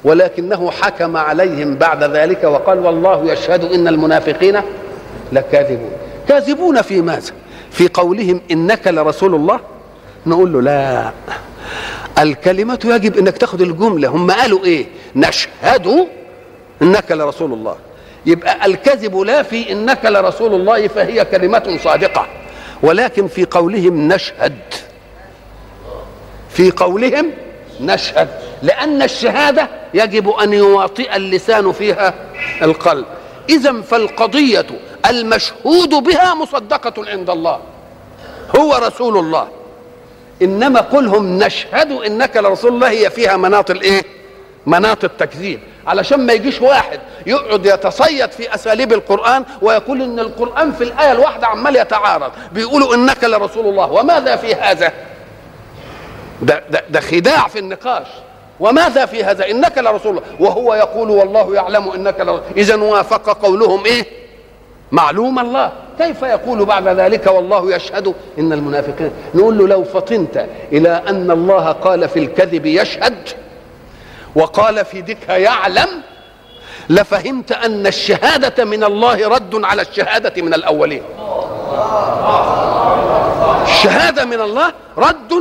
ولكنه 0.03 0.71
حكم 0.71 1.17
عليهم 1.17 1.75
بعد 1.75 2.03
ذلك 2.03 2.43
وقال 2.43 2.79
والله 2.79 3.31
يشهد 3.31 3.71
إن 3.71 3.87
المنافقين 3.87 4.61
لكاذبون. 5.31 5.91
كاذبون 6.31 6.81
في 6.81 7.01
ماذا؟ 7.01 7.33
في 7.71 7.87
قولهم 7.87 8.41
إنك 8.51 8.87
لرسول 8.87 9.35
الله. 9.35 9.59
نقول 10.25 10.53
له 10.53 10.61
لا. 10.61 11.11
الكلمة 12.19 12.79
يجب 12.85 13.17
أنك 13.17 13.37
تاخد 13.37 13.61
الجملة. 13.61 14.07
هم 14.07 14.31
قالوا 14.31 14.65
إيه؟ 14.65 14.85
نشهد 15.15 16.07
إنك 16.81 17.11
لرسول 17.11 17.53
الله. 17.53 17.75
يبقى 18.25 18.65
الكذب 18.65 19.17
لا 19.17 19.43
في 19.43 19.71
إنك 19.71 20.05
لرسول 20.05 20.53
الله 20.53 20.87
فهي 20.87 21.25
كلمة 21.25 21.79
صادقة. 21.83 22.27
ولكن 22.83 23.27
في 23.27 23.45
قولهم 23.45 24.07
نشهد. 24.13 24.57
في 26.49 26.71
قولهم 26.71 27.31
نشهد. 27.81 28.29
لأن 28.63 29.01
الشهادة 29.01 29.69
يجب 29.93 30.29
أن 30.29 30.53
يواطئ 30.53 31.15
اللسان 31.15 31.71
فيها 31.71 32.13
القلب. 32.61 33.05
اذا 33.49 33.81
فالقضية 33.81 34.65
المشهود 35.11 35.89
بها 35.89 36.33
مصدقة 36.33 36.93
عند 37.09 37.29
الله. 37.29 37.59
هو 38.59 38.75
رسول 38.75 39.17
الله. 39.17 39.47
إنما 40.41 40.79
قلهم 40.79 41.43
نشهد 41.43 41.91
إنك 41.91 42.37
لرسول 42.37 42.73
الله. 42.73 42.89
هي 42.89 43.09
فيها 43.09 43.37
مناط 43.37 43.71
الإيه؟ 43.71 44.01
مناط 44.65 45.03
التكذيب. 45.03 45.59
علشان 45.87 46.25
ما 46.25 46.33
يجيش 46.33 46.61
واحد 46.61 46.99
يقعد 47.25 47.65
يتصيد 47.65 48.31
في 48.31 48.55
أساليب 48.55 48.93
القرآن 48.93 49.45
ويقول 49.61 50.01
إن 50.01 50.19
القرآن 50.19 50.71
في 50.71 50.83
الآية 50.83 51.11
الواحدة 51.11 51.47
عمال 51.47 51.75
يتعارض. 51.75 52.31
بيقولوا 52.51 52.95
إنك 52.95 53.23
لرسول 53.23 53.65
الله. 53.65 53.91
وماذا 53.91 54.35
في 54.35 54.55
هذا؟ 54.55 54.93
ده, 56.41 56.63
ده, 56.69 56.83
ده 56.89 56.99
خداع 56.99 57.47
في 57.47 57.59
النقاش. 57.59 58.07
وماذا 58.59 59.05
في 59.05 59.23
هذا؟ 59.23 59.49
إنك 59.49 59.77
لرسول 59.77 60.17
الله. 60.17 60.23
وهو 60.39 60.73
يقول 60.73 61.09
والله 61.09 61.55
يعلم 61.55 61.91
إنك 61.91 62.19
لرسول 62.19 62.41
اذا 62.57 62.75
وافق 62.75 63.45
قولهم 63.45 63.85
إيه؟ 63.85 64.20
معلوم 64.91 65.39
الله. 65.39 65.71
كيف 65.99 66.21
يقول 66.21 66.65
بعد 66.65 66.87
ذلك 66.87 67.27
والله 67.27 67.75
يشهد؟ 67.75 68.13
إن 68.39 68.53
المنافقين. 68.53 69.11
نقول 69.35 69.57
له 69.57 69.67
لو 69.67 69.83
فطنت 69.83 70.45
إلى 70.71 71.03
أن 71.07 71.31
الله 71.31 71.71
قال 71.71 72.09
في 72.09 72.19
الكذب 72.19 72.65
يشهد 72.65 73.29
وقال 74.35 74.85
في 74.85 75.01
دكها 75.01 75.37
يعلم 75.37 75.87
لفهمت 76.89 77.51
أن 77.51 77.87
الشهادة 77.87 78.65
من 78.65 78.83
الله 78.83 79.27
رد 79.27 79.65
على 79.65 79.81
الشهادة 79.81 80.41
من 80.41 80.53
الأولين. 80.53 81.03
الشهادة 83.63 84.25
من 84.25 84.41
الله 84.41 84.73
رد 84.97 85.33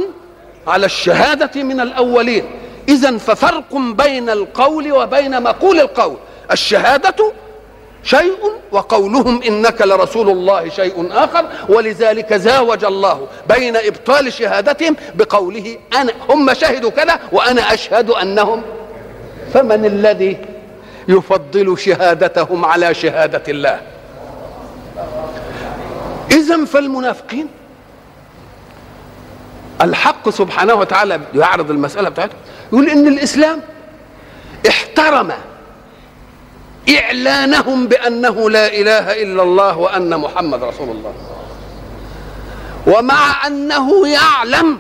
على 0.66 0.86
الشهادة 0.86 1.62
من 1.62 1.80
الأولين. 1.80 2.44
اذا 2.88 3.18
ففرق 3.18 3.74
بين 3.74 4.30
القول 4.30 4.92
وبين 4.92 5.42
مقول 5.42 5.80
القول. 5.80 6.16
الشهادة 6.52 7.32
شيء 8.04 8.38
وقولهم 8.72 9.42
إنك 9.42 9.82
لرسول 9.82 10.28
الله 10.28 10.68
شيء 10.68 11.08
آخر 11.12 11.46
ولذلك 11.68 12.34
زاوج 12.34 12.84
الله 12.84 13.26
بين 13.48 13.76
إبطال 13.76 14.32
شهادتهم 14.32 14.96
بقوله 15.14 15.76
أنا 15.94 16.12
هم 16.28 16.54
شهدوا 16.54 16.90
كذا 16.90 17.20
وأنا 17.32 17.74
أشهد 17.74 18.10
أنهم. 18.10 18.62
فمن 19.54 19.84
الذي 19.84 20.36
يفضل 21.08 21.78
شهادتهم 21.78 22.64
على 22.64 22.94
شهادة 22.94 23.42
الله؟ 23.48 23.80
اذا 26.30 26.64
فالمنافقين. 26.64 27.48
الحق 29.82 30.28
سبحانه 30.28 30.74
وتعالى 30.74 31.20
يعرض 31.34 31.70
المسألة 31.70 32.08
بتاعته 32.08 32.34
يقول 32.72 32.88
إن 32.88 33.08
الإسلام 33.08 33.60
احترم 34.68 35.32
إعلانهم 36.98 37.87
بأنه 37.87 38.50
لا 38.50 38.66
إله 38.66 39.22
إلا 39.22 39.42
الله 39.42 39.79
وأن 39.79 40.16
محمد 40.20 40.64
رسول 40.64 40.88
الله. 40.88 41.12
ومع 42.87 43.46
أنه 43.46 44.09
يعلم 44.09 44.79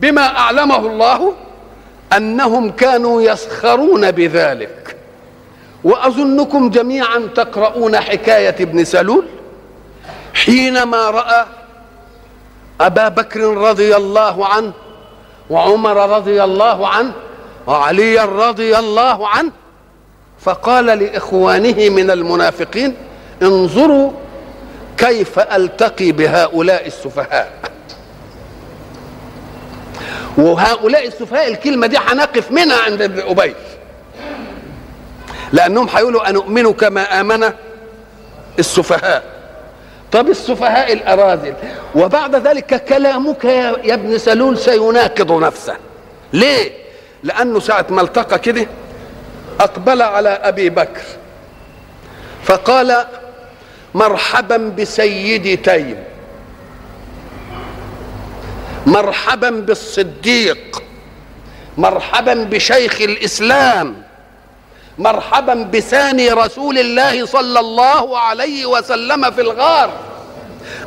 بما 0.00 0.38
أعلمه 0.38 0.78
الله 0.78 1.32
أنهم 2.16 2.70
كانوا 2.70 3.22
يسخرون 3.22 4.10
بذلك. 4.10 4.96
وأظنكم 5.84 6.70
جميعا 6.70 7.28
تقرؤون 7.34 7.96
حكاية 8.00 8.56
ابن 8.60 8.84
سلول 8.84 9.26
حينما 10.34 11.10
رأى 11.10 11.46
أبا 12.80 13.08
بكر 13.08 13.40
رضي 13.40 13.96
الله 13.96 14.46
عنه 14.46 14.72
وعمر 15.50 16.16
رضي 16.16 16.44
الله 16.44 16.88
عنه 16.88 17.12
وعلي 17.66 18.18
رضي 18.18 18.78
الله 18.78 19.28
عنه 19.28 19.52
فقال 20.46 20.86
لإخوانه 20.86 21.88
من 21.88 22.10
المنافقين 22.10 22.94
انظروا 23.42 24.12
كيف 24.98 25.38
ألتقي 25.38 26.12
بهؤلاء 26.12 26.86
السفهاء. 26.86 27.52
وهؤلاء 30.38 31.06
السفهاء 31.06 31.48
الكلمة 31.48 31.86
دي 31.86 31.98
هنقف 31.98 32.50
منها 32.50 32.82
عند 32.82 33.02
ابن 33.02 33.20
أبي. 33.20 33.54
لأنهم 35.52 35.88
هيقولوا 35.94 36.28
أنؤمن 36.30 36.72
كما 36.72 37.20
آمن 37.20 37.52
السفهاء. 38.58 39.22
طب 40.12 40.28
السفهاء 40.28 40.92
الأراذل 40.92 41.54
وبعد 41.94 42.34
ذلك 42.34 42.84
كلامك 42.84 43.44
يا 43.44 43.94
ابن 43.94 44.18
سلول 44.18 44.58
سيناقض 44.58 45.32
نفسه. 45.32 45.76
ليه؟ 46.32 46.70
لأنه 47.22 47.60
ساعة 47.60 47.86
ما 47.90 48.02
التقى 48.02 48.38
كده 48.38 48.66
أقبل 49.60 50.02
على 50.02 50.28
أبي 50.28 50.70
بكر 50.70 51.02
فقال 52.44 53.04
مرحبا 53.94 54.56
بسيدي 54.56 55.56
تيم 55.56 56.04
مرحبا 58.86 59.50
بالصديق 59.50 60.82
مرحبا 61.78 62.34
بشيخ 62.34 63.00
الإسلام 63.00 64.02
مرحبا 64.98 65.54
بثاني 65.54 66.30
رسول 66.30 66.78
الله 66.78 67.26
صلى 67.26 67.60
الله 67.60 68.18
عليه 68.18 68.66
وسلم 68.66 69.30
في 69.30 69.40
الغار 69.40 69.90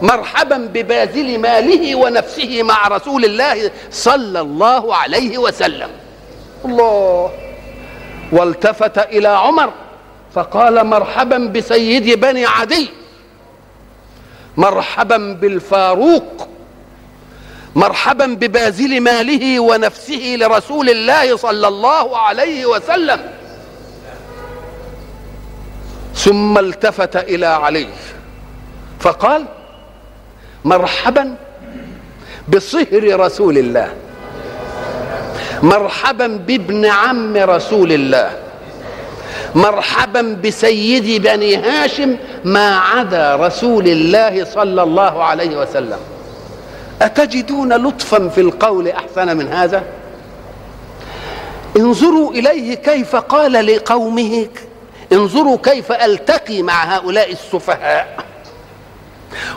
مرحبا 0.02 0.58
بباذل 0.58 1.40
ماله 1.40 1.96
ونفسه 1.96 2.64
مع 2.64 2.88
رسول 2.88 3.26
الله 3.26 3.72
صلى 3.92 4.40
الله 4.42 4.96
عليه 4.96 5.38
وسلم. 5.38 5.90
الله. 6.66 7.49
والتفت 8.32 8.98
إلى 8.98 9.28
عمر 9.28 9.74
فقال 10.34 10.84
مرحبا 10.84 11.38
بسيد 11.38 12.20
بني 12.20 12.46
عدي 12.46 12.90
مرحبا 14.58 15.18
بالفاروق 15.42 16.48
مرحبا 17.76 18.26
ببازل 18.26 19.02
ماله 19.02 19.60
ونفسه 19.60 20.36
لرسول 20.40 20.90
الله 20.90 21.38
صلى 21.38 21.68
الله 21.68 22.18
عليه 22.18 22.66
وسلم. 22.66 23.20
ثم 26.16 26.58
التفت 26.58 27.16
إلى 27.16 27.46
علي 27.46 27.88
فقال 29.00 29.46
مرحبا 30.66 31.36
بصهر 32.48 33.20
رسول 33.20 33.58
الله. 33.58 33.94
مرحبا 35.64 36.28
بابن 36.28 36.86
عم 36.86 37.38
رسول 37.38 37.92
الله. 37.92 38.32
مرحبا 39.56 40.38
بسيد 40.46 41.22
بني 41.22 41.56
هاشم 41.56 42.16
ما 42.46 42.78
عدا 42.78 43.36
رسول 43.36 43.88
الله 43.88 44.46
صلى 44.46 44.84
الله 44.84 45.24
عليه 45.24 45.58
وسلم. 45.58 45.98
أتجدون 47.02 47.74
لطفا 47.74 48.28
في 48.30 48.42
القول 48.42 48.88
أحسن 48.88 49.38
من 49.38 49.48
هذا؟ 49.48 49.84
انظروا 51.78 52.32
إليه 52.32 52.74
كيف 52.74 53.16
قال 53.16 53.66
لقومه 53.66 54.48
انظروا 55.14 55.58
كيف 55.64 55.92
ألتقي 55.92 56.62
مع 56.62 56.84
هؤلاء 56.96 57.32
السفهاء. 57.32 58.18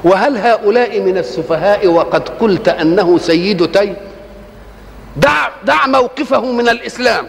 وهل 0.05 0.39
هؤلاء 0.39 1.01
من 1.01 1.19
السفهاء 1.19 1.87
وقد 1.87 2.29
قلت 2.29 2.69
أنه 2.69 3.19
سيد 3.19 3.73
تي 3.73 3.95
دع, 5.17 5.49
دع 5.65 5.87
موقفه 5.87 6.53
من 6.53 6.69
الإسلام. 6.69 7.29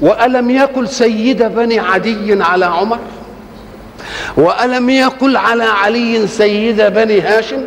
وألم 0.00 0.50
يقل 0.50 0.88
سيد 0.88 1.42
بني 1.42 1.78
عدي 1.78 2.42
على 2.42 2.64
عمر؟ 2.64 2.98
وألم 4.36 4.90
يقل 4.90 5.36
على 5.36 5.64
علي 5.64 6.26
سيد 6.26 6.80
بني 6.80 7.20
هاشم؟ 7.20 7.66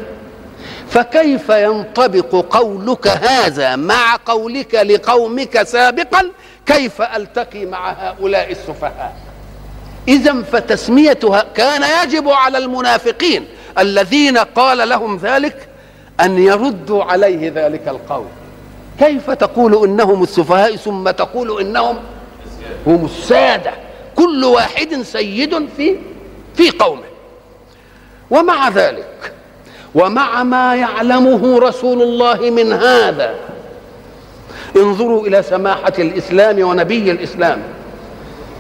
فكيف 0.90 1.50
ينطبق 1.50 2.46
قولك 2.58 3.08
هذا 3.08 3.76
مع 3.76 4.16
قولك 4.26 4.76
لقومك 4.76 5.64
سابقا؟ 5.64 6.32
كيف 6.66 7.02
ألتقي 7.02 7.66
مع 7.66 7.92
هؤلاء 7.92 8.52
السفهاء؟ 8.52 9.16
اذا 10.08 10.42
فتسميتها 10.52 11.46
كان 11.56 11.84
يجب 12.04 12.30
على 12.30 12.58
المنافقين 12.58 13.48
الذين 13.80 14.38
قال 14.38 14.90
لهم 14.90 15.18
ذلك 15.18 15.67
أن 16.22 16.38
يردوا 16.38 17.04
عليه 17.04 17.52
ذلك 17.56 17.88
القول. 17.88 18.26
كيف 19.00 19.32
تقول 19.32 19.88
إنهم 19.88 20.24
السفهاء 20.24 20.76
ثم 20.76 21.10
تقول 21.10 21.62
إنهم 21.62 21.98
هم 22.88 23.06
السادة؟ 23.06 23.72
كل 24.16 24.44
واحد 24.44 25.02
سيد 25.02 25.68
في 25.78 25.96
في 26.56 26.70
قومه. 26.70 27.02
ومع 28.32 28.70
ذلك 28.70 29.34
ومع 29.96 30.44
ما 30.44 30.76
يعلمه 30.76 31.60
رسول 31.60 32.02
الله 32.02 32.50
من 32.50 32.74
هذا 32.74 33.36
انظروا 34.76 35.28
إلى 35.28 35.44
سماحة 35.44 35.94
الإسلام 36.00 36.62
ونبي 36.62 37.12
الإسلام. 37.12 37.62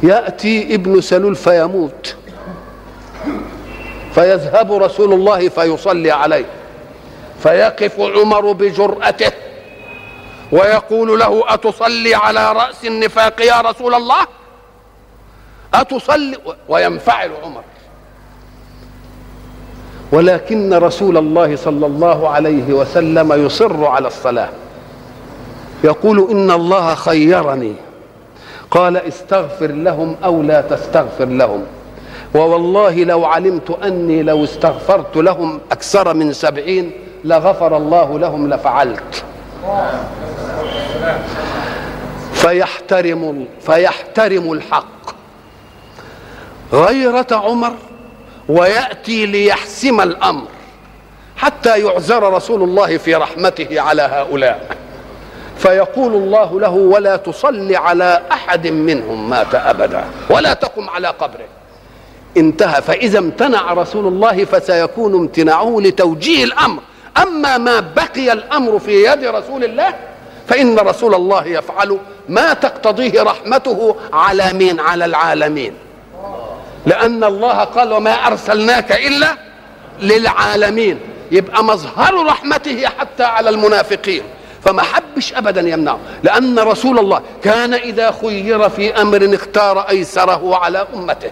يأتي 0.03 0.75
ابن 0.75 1.01
سلول 1.01 1.35
فيموت. 1.35 2.15
فيذهب 4.13 4.73
رسول 4.73 5.13
الله 5.13 5.49
فيصلي 5.49 6.11
عليه. 6.11 6.45
فيقف 7.47 7.99
عمر 7.99 8.51
بجرأته 8.51 9.31
ويقول 10.51 11.19
له 11.19 11.43
أتصلي 11.47 12.15
على 12.15 12.51
رأس 12.51 12.85
النفاق 12.85 13.41
يا 13.41 13.61
رسول 13.61 13.93
الله؟ 13.93 14.27
أتصلي؟ 15.73 16.37
وينفعل 16.69 17.31
عمر. 17.43 17.61
ولكن 20.11 20.73
رسول 20.73 21.17
الله 21.17 21.55
صلى 21.55 21.85
الله 21.85 22.29
عليه 22.29 22.73
وسلم 22.73 23.45
يصر 23.45 23.85
على 23.85 24.07
الصلاة. 24.07 24.49
يقول 25.83 26.31
إن 26.31 26.51
الله 26.51 26.95
خيرني. 26.95 27.73
قال 28.71 28.97
استغفر 28.97 29.71
لهم 29.71 30.15
أو 30.23 30.41
لا 30.41 30.61
تستغفر 30.61 31.25
لهم. 31.25 31.65
ووالله 32.35 33.03
لو 33.03 33.25
علمت 33.25 33.77
أني 33.83 34.23
لو 34.23 34.43
استغفرت 34.43 35.17
لهم 35.17 35.59
أكثر 35.71 36.13
من 36.13 36.33
سبعين 36.33 37.06
لغفر 37.23 37.77
الله 37.77 38.19
لهم 38.19 38.53
لفعلت. 38.53 39.23
فيحترم 42.33 43.47
فيحترم 43.61 44.51
الحق. 44.51 45.15
غيرة 46.73 47.27
عمر 47.31 47.73
ويأتي 48.49 49.25
ليحسم 49.25 50.01
الأمر 50.01 50.47
حتى 51.37 51.79
يعذر 51.79 52.33
رسول 52.33 52.63
الله 52.63 52.97
في 52.97 53.15
رحمته 53.15 53.81
على 53.81 54.01
هؤلاء. 54.01 54.77
فيقول 55.57 56.13
الله 56.13 56.59
له 56.59 56.69
ولا 56.69 57.15
تصلي 57.15 57.75
على 57.75 58.21
أحد 58.31 58.67
منهم 58.67 59.29
مات 59.29 59.55
أبدا 59.55 60.03
ولا 60.29 60.53
تقم 60.53 60.89
على 60.89 61.07
قبره. 61.07 61.47
انتهى. 62.37 62.81
فإذا 62.81 63.19
امتنع 63.19 63.73
رسول 63.73 64.07
الله 64.07 64.45
فسيكون 64.45 65.13
امتناعه 65.15 65.77
لتوجيه 65.79 66.43
الأمر. 66.43 66.81
أما 67.21 67.57
ما 67.57 67.79
بقي 67.79 68.31
الأمر 68.31 68.79
في 68.79 69.03
يد 69.03 69.25
رسول 69.25 69.63
الله 69.63 69.93
فإن 70.47 70.79
رسول 70.79 71.15
الله 71.15 71.47
يفعل 71.47 71.99
ما 72.29 72.53
تقتضيه 72.53 73.23
رحمته 73.23 73.95
على 74.13 74.53
مين؟ 74.53 74.79
على 74.79 75.05
العالمين. 75.05 75.73
لأن 76.85 77.23
الله 77.23 77.63
قال 77.63 77.93
وما 77.93 78.27
أرسلناك 78.27 78.91
إلا 78.91 79.35
للعالمين. 80.01 80.99
يبقى 81.31 81.63
مظهر 81.63 82.25
رحمته 82.25 82.85
حتى 82.99 83.23
على 83.23 83.49
المنافقين. 83.49 84.23
فما 84.63 84.81
حبش 84.81 85.33
ابدا 85.33 85.61
يمنعه. 85.61 85.99
لأن 86.23 86.59
رسول 86.59 86.99
الله 86.99 87.21
كان 87.43 87.73
إذا 87.73 88.15
خير 88.21 88.69
في 88.69 89.01
أمر 89.01 89.29
اختار 89.33 89.89
أيسره 89.89 90.55
على 90.55 90.87
أمته. 90.95 91.31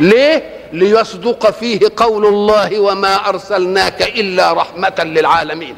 ليه؟ 0.00 0.42
ليصدق 0.76 1.50
فيه 1.50 1.80
قول 1.96 2.26
الله 2.26 2.80
وما 2.80 3.28
أرسلناك 3.28 4.02
إلا 4.02 4.52
رحمة 4.52 4.94
للعالمين. 4.98 5.76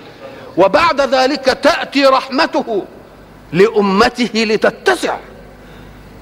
وبعد 0.56 1.00
ذلك 1.00 1.44
تأتي 1.44 2.06
رحمته 2.06 2.84
لأمته 3.52 4.30
لتتسع. 4.34 5.16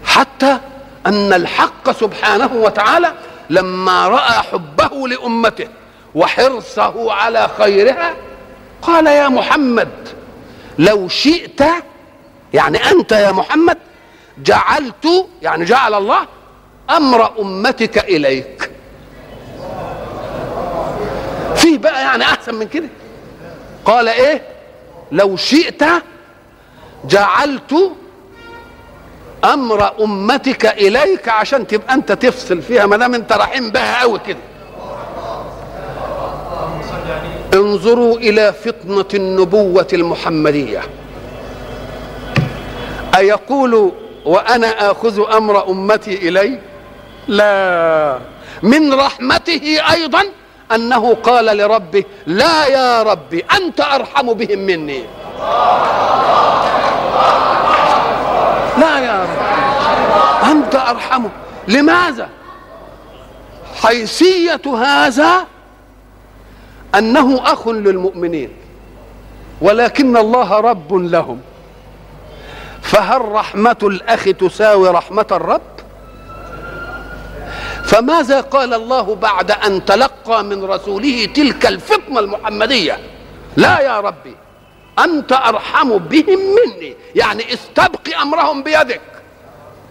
حتى 0.05 0.59
أن 1.07 1.33
الحق 1.33 1.91
سبحانه 1.91 2.51
وتعالى 2.55 3.13
لما 3.51 4.09
رأى 4.09 4.43
حبه 4.53 5.09
لأمته 5.09 5.69
وحرصه 6.15 7.13
على 7.13 7.49
خيرها 7.59 8.15
قال 8.83 9.07
يا 9.07 9.29
محمد 9.29 9.89
لو 10.79 11.09
شئت 11.09 11.61
يعني 12.55 12.79
أنت 12.91 13.13
يا 13.13 13.33
محمد 13.33 13.79
جعلت 14.39 15.09
يعني 15.43 15.65
جعل 15.65 15.95
الله 15.95 16.27
أمر 16.91 17.41
أمتك 17.41 17.99
إليك. 18.05 18.71
فيه 21.57 21.79
بقى 21.79 22.03
يعني 22.03 22.25
أحسن 22.25 22.55
من 22.55 22.69
كده. 22.69 22.89
قال 23.85 24.09
إيه؟ 24.09 24.43
لو 25.13 25.37
شئت 25.37 25.83
جعلت 27.05 27.93
أمر 29.45 29.93
أمتك 30.01 30.67
إليك 30.67 31.29
عشان 31.29 31.67
تبقى 31.67 31.95
أنت 31.95 32.13
تفصل 32.13 32.63
فيها 32.63 32.87
ما 32.87 32.97
دام 32.97 33.15
أنت 33.15 33.33
رحيم 33.33 33.71
بها 33.71 34.01
قوي 34.01 34.21
كده. 34.27 34.39
انظروا 37.55 38.17
إلى 38.17 38.53
فطنة 38.53 39.09
النبوة 39.15 39.89
المحمدية. 39.93 40.83
أيقول 43.17 43.93
وأنا 44.25 44.91
آخذ 44.91 45.21
أمر 45.33 45.69
أمتي 45.69 46.29
إلي؟ 46.29 46.59
لا. 47.29 48.19
من 48.63 48.95
رحمته 48.95 49.79
أيضا 49.93 50.23
أنه 50.75 51.15
قال 51.15 51.45
لربه 51.45 52.05
لا 52.27 52.67
يا 52.67 53.03
ربي 53.03 53.45
أنت 53.57 53.81
أرحم 53.81 54.33
بهم 54.33 54.59
مني. 54.59 55.05
لا 58.79 58.99
يا 58.99 59.23
رب 59.23 59.47
أنت 60.51 60.75
ارحمه 60.75 61.31
لماذا؟ 61.69 62.29
حيثية 63.83 64.75
هذا 64.77 65.47
أنه 66.95 67.41
أخ 67.45 67.69
للمؤمنين 67.69 68.53
ولكن 69.61 70.17
الله 70.17 70.61
رب 70.61 70.95
لهم. 70.95 71.41
فهل 72.83 73.23
رحمة 73.33 73.77
الأخ 73.83 74.25
تساوي 74.25 74.89
رحمة 74.89 75.27
الرب؟ 75.33 75.76
فماذا 77.87 78.41
قال 78.41 78.75
الله 78.75 79.15
بعد 79.15 79.51
أن 79.51 79.85
تلقى 79.85 80.45
من 80.45 80.65
رسوله 80.65 81.29
تلك 81.35 81.67
الفطنه 81.67 82.21
المحمدية؟ 82.21 82.99
لا 83.57 83.81
يا 83.81 84.01
ربي 84.01 84.37
أنت 84.99 85.33
أرحم 85.33 85.99
بهم 85.99 86.39
مني 86.39 86.97
يعني 87.15 87.55
استبق 87.55 88.21
أمرهم 88.23 88.63
بيدك. 88.63 89.01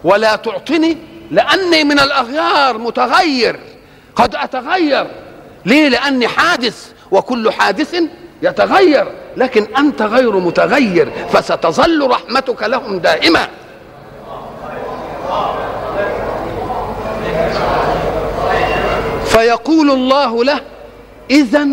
ولا 0.03 0.35
تعطني 0.35 0.97
لأني 1.31 1.83
من 1.83 1.99
الأغيار 1.99 2.77
متغير 2.77 3.59
قد 4.15 4.35
أتغير. 4.35 5.07
ليه؟ 5.65 5.89
لأني 5.89 6.27
حادث 6.27 6.91
وكل 7.11 7.51
حادث 7.51 7.95
يتغير. 8.41 9.07
لكن 9.37 9.67
أنت 9.77 10.01
غير 10.01 10.39
متغير 10.39 11.11
فستظل 11.33 12.07
رحمتك 12.09 12.63
لهم 12.63 12.99
دائما. 12.99 13.47
فيقول 19.35 19.91
الله 19.91 20.43
له 20.43 20.61
اذا 21.31 21.67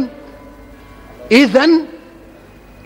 اذا 1.33 1.69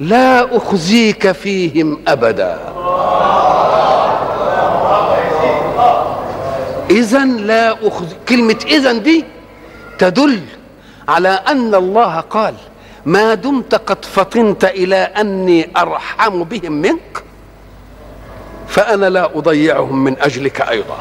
لا 0.01 0.57
أخزيك 0.57 1.33
فيهم 1.33 2.01
أبدا. 2.09 2.59
اذا 6.91 7.25
لا 7.25 7.89
اخزي 7.89 8.17
كلمة 8.29 8.59
اذا 8.67 8.93
دي 8.93 9.25
تدل 9.99 10.41
على 11.09 11.29
أن 11.29 11.75
الله 11.75 12.21
قال 12.21 12.55
ما 13.07 13.35
دمت 13.35 13.75
قد 13.75 14.05
فطنت 14.05 14.65
إلى 14.65 14.97
أني 14.97 15.71
أرحم 15.77 16.45
بهم 16.45 16.73
منك 16.73 17.23
فأنا 18.69 19.07
لا 19.07 19.25
أضيعهم 19.39 20.05
من 20.05 20.17
أجلك 20.21 20.61
أيضا. 20.61 20.97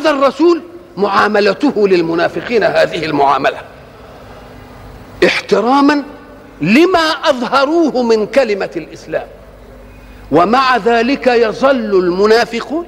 هذا 0.00 0.10
الرسول 0.10 0.62
معاملته 0.96 1.88
للمنافقين 1.88 2.64
هذه 2.64 3.04
المعاملة. 3.04 3.58
احتراما 5.26 6.02
لما 6.60 7.10
أظهروه 7.24 8.02
من 8.02 8.26
كلمة 8.26 8.70
الإسلام. 8.76 9.26
ومع 10.32 10.76
ذلك 10.76 11.26
يظل 11.26 11.98
المنافقون 11.98 12.86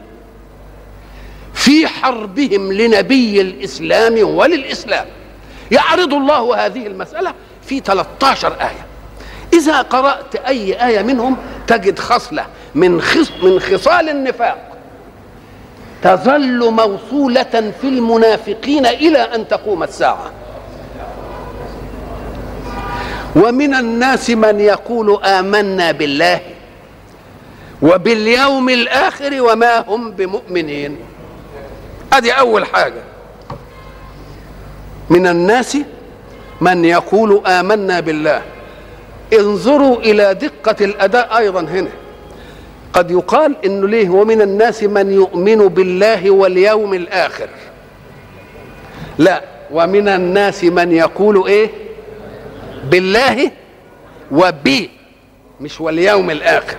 في 1.55 1.87
حربهم 1.87 2.73
لنبي 2.73 3.41
الإسلام 3.41 4.29
وللإسلام. 4.29 5.07
يعرض 5.71 6.15
الله 6.15 6.67
هذه 6.67 6.87
المسألة 6.87 7.35
في 7.67 7.81
13 7.81 8.53
آية. 8.61 8.87
إذا 9.53 9.83
قرأت 9.83 10.37
أي 10.37 10.87
آية 10.87 11.03
منهم 11.03 11.37
تجد 11.67 11.99
خصلة 11.99 12.47
من 12.75 13.01
خص 13.01 13.31
من 13.43 13.61
خصال 13.61 14.09
النفاق. 14.09 14.72
تظل 16.03 16.71
موصولة 16.71 17.73
في 17.81 17.85
المنافقين 17.85 18.87
إلى 18.87 19.19
أن 19.19 19.49
تقوم 19.49 19.83
الساعة. 19.83 20.31
ومن 23.37 23.75
الناس 23.75 24.31
من 24.31 24.61
يقول 24.61 25.25
آمنا 25.25 25.93
بالله 25.93 26.41
وباليوم 27.83 28.69
الآخر 28.69 29.43
وما 29.43 29.79
هم 29.79 30.11
بمؤمنين. 30.11 30.97
ادي 32.13 32.33
أول 32.33 32.65
حاجة. 32.65 33.03
من 35.11 35.27
الناس 35.27 35.79
من 36.61 36.85
يقول 36.85 37.47
آمنا 37.47 38.01
بالله. 38.01 38.43
انظروا 39.33 39.97
إلى 39.97 40.35
دقة 40.35 40.85
الأداء 40.85 41.39
أيضا 41.39 41.61
هنا. 41.61 41.91
قد 42.93 43.11
يقال 43.11 43.57
إنه 43.65 43.89
ليه 43.89 44.09
ومن 44.09 44.43
الناس 44.43 44.83
من 44.83 45.13
يؤمن 45.13 45.69
بالله 45.69 46.31
واليوم 46.31 46.95
الآخر. 46.95 47.49
لا 49.19 49.43
ومن 49.71 50.09
الناس 50.09 50.65
من 50.65 50.93
يقول 50.93 51.47
إيه؟ 51.49 51.71
بالله 52.85 53.51
وبي 54.33 54.91
مش 55.61 55.81
واليوم 55.81 56.31
الآخر. 56.31 56.77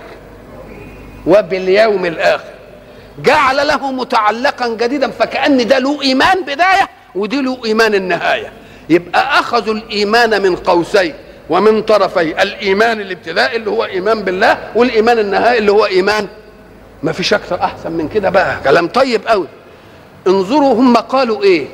وباليوم 1.26 2.06
الآخر. 2.06 2.54
جعل 3.22 3.66
له 3.66 3.92
متعلقا 3.92 4.68
جديدا 4.68 5.10
فكأن 5.10 5.66
ده 5.66 5.78
له 5.78 6.02
إيمان 6.02 6.42
بداية 6.42 6.88
ودي 7.14 7.40
له 7.40 7.58
إيمان 7.64 7.94
النهاية. 7.94 8.52
يبقى 8.88 9.40
أخذوا 9.40 9.74
الإيمان 9.74 10.42
من 10.42 10.56
قوسين. 10.56 11.14
ومن 11.50 11.82
طرفي 11.82 12.42
الإيمان 12.42 13.00
الابتدائي 13.00 13.56
اللي 13.56 13.70
هو 13.70 13.84
إيمان 13.84 14.22
بالله 14.22 14.58
والإيمان 14.74 15.18
النهائي 15.18 15.58
اللي 15.58 15.72
هو 15.72 15.86
إيمان. 15.86 16.26
ما 17.02 17.12
فيش 17.12 17.34
أكثر 17.34 17.60
أحسن 17.60 17.92
من 17.92 18.08
كده 18.08 18.30
بقى. 18.30 18.56
كلام 18.64 18.88
طيب 18.88 19.26
قوي 19.26 19.46
انظروا 20.26 20.74
هم 20.74 20.96
قالوا 20.96 21.42
إيه. 21.42 21.66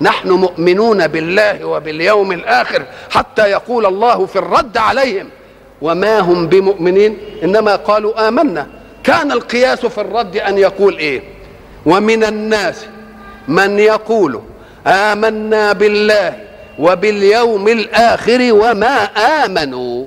نحن 0.00 0.28
مؤمنون 0.30 1.06
بالله 1.06 1.64
وباليوم 1.64 2.32
الآخر 2.32 2.82
حتى 3.10 3.42
يقول 3.50 3.86
الله 3.86 4.26
في 4.26 4.36
الرد 4.36 4.76
عليهم. 4.78 5.28
وما 5.82 6.20
هم 6.20 6.46
بمؤمنين؟ 6.46 7.18
إنما 7.42 7.76
قالوا 7.76 8.28
آمنا. 8.28 8.66
كان 9.04 9.32
القياس 9.32 9.86
في 9.86 10.00
الرد 10.00 10.36
أن 10.36 10.58
يقول 10.58 10.96
إيه. 10.98 11.22
ومن 11.86 12.24
الناس 12.24 12.86
من 13.48 13.78
يقول 13.78 14.40
آمنا 14.86 15.72
بالله 15.72 16.36
وباليوم 16.82 17.68
الآخر 17.68 18.40
وما 18.52 18.96
آمنوا. 19.44 20.06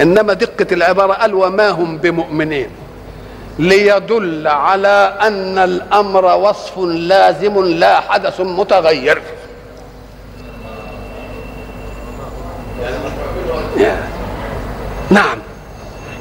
إنما 0.00 0.32
دقة 0.32 0.66
العبارة 0.72 1.12
قال 1.12 1.34
وما 1.34 1.68
هم 1.70 1.98
بمؤمنين. 1.98 2.70
ليدل 3.58 4.48
على 4.48 5.18
أن 5.20 5.58
الأمر 5.58 6.24
وصف 6.24 6.78
لازم 6.78 7.64
لا 7.64 8.00
حدث 8.00 8.40
متغير. 8.40 9.22
نعم. 15.10 15.38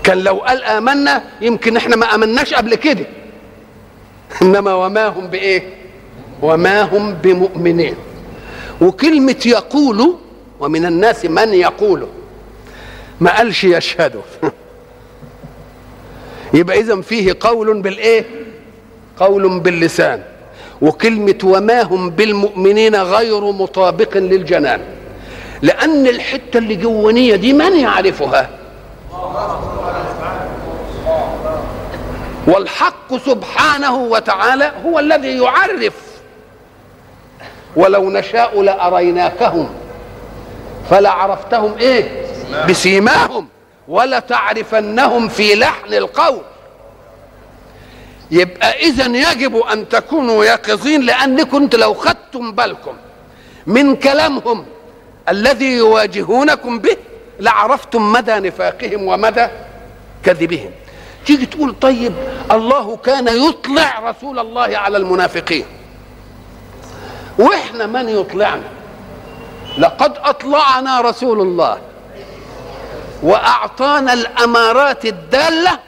كان 0.04 0.18
لو 0.18 0.38
قال 0.38 0.64
آمنا 0.64 1.24
يمكن 1.42 1.78
إحنا 1.78 1.96
ما 1.96 2.16
آمناش 2.16 2.54
قبل 2.54 2.76
كده. 2.76 3.06
إنما 4.42 4.74
وما 4.74 5.08
هم 5.08 5.28
بإيه؟ 5.28 5.81
وما 6.42 6.82
هم 6.82 7.14
بمؤمنين. 7.14 7.96
وكلمة 8.82 9.36
يقول 9.46 10.16
ومن 10.60 10.86
الناس 10.86 11.26
من 11.26 11.54
يقول. 11.54 12.08
ما 13.20 13.38
قالش 13.38 13.64
يشهد. 13.64 14.22
يبقى 16.54 16.80
اذا 16.80 17.02
فيه 17.02 17.36
قول 17.40 17.82
بالإيه؟ 17.82 18.26
قول 19.18 19.60
باللسان. 19.60 20.24
وكلمة 20.82 21.38
وما 21.44 21.82
هم 21.84 22.10
بالمؤمنين 22.10 22.96
غير 22.96 23.52
مطابق 23.52 24.18
للجنان. 24.18 24.82
لأن 25.62 26.08
الحتة 26.08 26.58
اللي 26.58 26.76
جوانية 26.76 27.36
دي 27.36 27.54
من 27.54 27.80
يعرفها؟ 27.80 28.50
والحق 32.48 33.18
سبحانه 33.26 33.96
وتعالى 33.96 34.72
هو 34.86 35.00
الذي 35.00 35.38
يعرف. 35.38 36.11
ولو 37.76 38.10
نشاء 38.10 38.62
لأريناكهم 38.62 39.70
فلعرفتهم 40.90 41.78
إيه؟ 41.78 42.26
بسيماهم. 42.70 43.48
ولتعرفنهم 43.88 45.28
في 45.28 45.56
لحن 45.56 45.94
القول. 45.94 46.42
يبقى 48.32 48.80
اذا 48.80 49.06
يجب 49.06 49.58
أن 49.58 49.90
تكونوا 49.90 50.46
يقظين 50.46 51.02
لانكم 51.02 51.58
انت 51.58 51.76
لو 51.76 51.94
خدتم 51.94 52.52
بالكم 52.52 52.94
من 53.66 53.96
كلامهم 53.96 54.66
الذي 55.30 55.72
يواجهونكم 55.78 56.80
به 56.80 56.98
لعرفتم 57.40 58.12
مدى 58.12 58.34
نفاقهم 58.34 59.08
ومدى 59.08 59.48
كذبهم. 60.26 60.72
تيجي 61.26 61.46
تقول 61.46 61.76
طيب 61.82 62.14
الله 62.52 62.98
كان 62.98 63.28
يطلع 63.28 64.00
رسول 64.10 64.40
الله 64.40 64.78
على 64.78 64.98
المنافقين. 64.98 65.66
وإحنا 67.38 67.86
من 67.86 68.10
يطلعنا؟ 68.10 68.70
لقد 69.78 70.14
أطلعنا 70.18 71.02
رسول 71.02 71.42
الله 71.42 71.78
وأعطانا 73.24 74.14
الأمارات 74.14 75.06
الدالة 75.06 75.80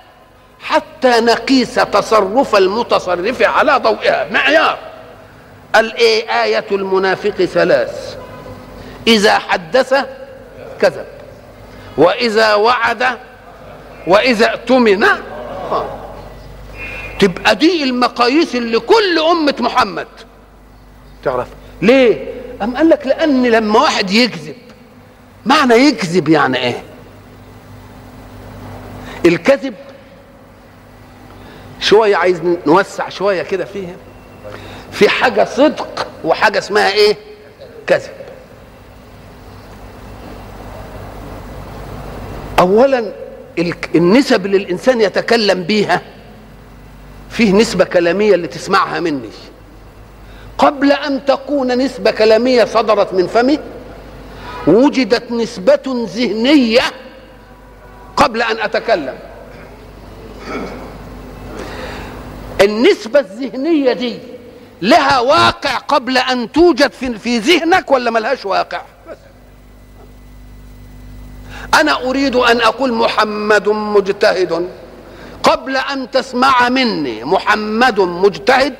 حتى 0.59 1.19
نقيس 1.19 1.75
تصرف 1.75 2.55
المتصرف 2.55 3.41
على 3.41 3.77
ضوئها. 3.77 4.27
معيار. 4.31 4.77
الإيه 5.75 6.43
آية 6.43 6.65
المنافق 6.71 7.45
ثلاث. 7.45 8.17
إذا 9.07 9.37
حدث 9.39 9.95
كذب. 10.81 11.05
وإذا 11.97 12.53
وعد 12.53 13.03
وإذا 14.07 14.51
اؤتمن. 14.51 15.05
تبقى 17.19 17.55
دي 17.55 17.83
المقاييس 17.83 18.55
اللي 18.55 18.79
كل 18.79 19.19
أمة 19.19 19.55
محمد. 19.59 20.07
تعرف 21.23 21.47
ليه؟ 21.81 22.33
أم 22.61 22.77
قال 22.77 22.89
لك 22.89 23.07
لأن 23.07 23.45
لما 23.45 23.79
واحد 23.79 24.11
يكذب 24.11 24.55
معنى 25.45 25.73
يكذب 25.73 26.29
يعني 26.29 26.57
إيه؟ 26.57 26.83
الكذب 29.25 29.73
شوية 31.79 32.15
عايز 32.15 32.41
نوسع 32.67 33.09
شوية 33.09 33.43
كده 33.43 33.65
فيها. 33.65 33.95
في 34.91 35.09
حاجة 35.09 35.45
صدق 35.45 36.07
وحاجة 36.23 36.57
اسمها 36.59 36.91
إيه؟ 36.91 37.15
كذب. 37.87 38.11
اولا 42.59 43.13
النسب 43.95 44.45
اللي 44.45 44.57
الإنسان 44.57 45.01
يتكلم 45.01 45.63
بيها 45.63 46.01
فيه 47.29 47.53
نسبة 47.53 47.83
كلامية 47.85 48.35
اللي 48.35 48.47
تسمعها 48.47 48.99
مني. 48.99 49.29
قبل 50.57 50.91
أن 50.91 51.25
تكون 51.25 51.77
نسبه 51.77 52.11
كلاميه 52.11 52.65
صدرت 52.65 53.13
من 53.13 53.27
فمي 53.27 53.59
وجدت 54.67 55.31
نسبة 55.31 56.05
ذهنية 56.15 56.81
قبل 58.17 58.41
أن 58.41 58.59
أتكلم 58.59 59.15
النسبة 62.61 63.19
الذهنية 63.19 63.93
دي 63.93 64.19
لها 64.81 65.19
واقع 65.19 65.77
قبل 65.77 66.17
أن 66.17 66.51
توجد 66.51 66.91
في, 66.91 67.37
ذهنك 67.37 67.91
ولا 67.91 68.11
ملهاش 68.11 68.45
واقع 68.45 68.81
بس. 69.09 69.17
أنا 71.81 72.01
أريد 72.09 72.35
أن 72.35 72.61
أقول 72.61 72.93
محمد 72.93 73.69
مجتهد 73.69 74.69
قبل 75.43 75.77
أن 75.77 76.11
تسمع 76.11 76.69
مني 76.69 77.23
محمد 77.23 77.99
مجتهد 77.99 78.73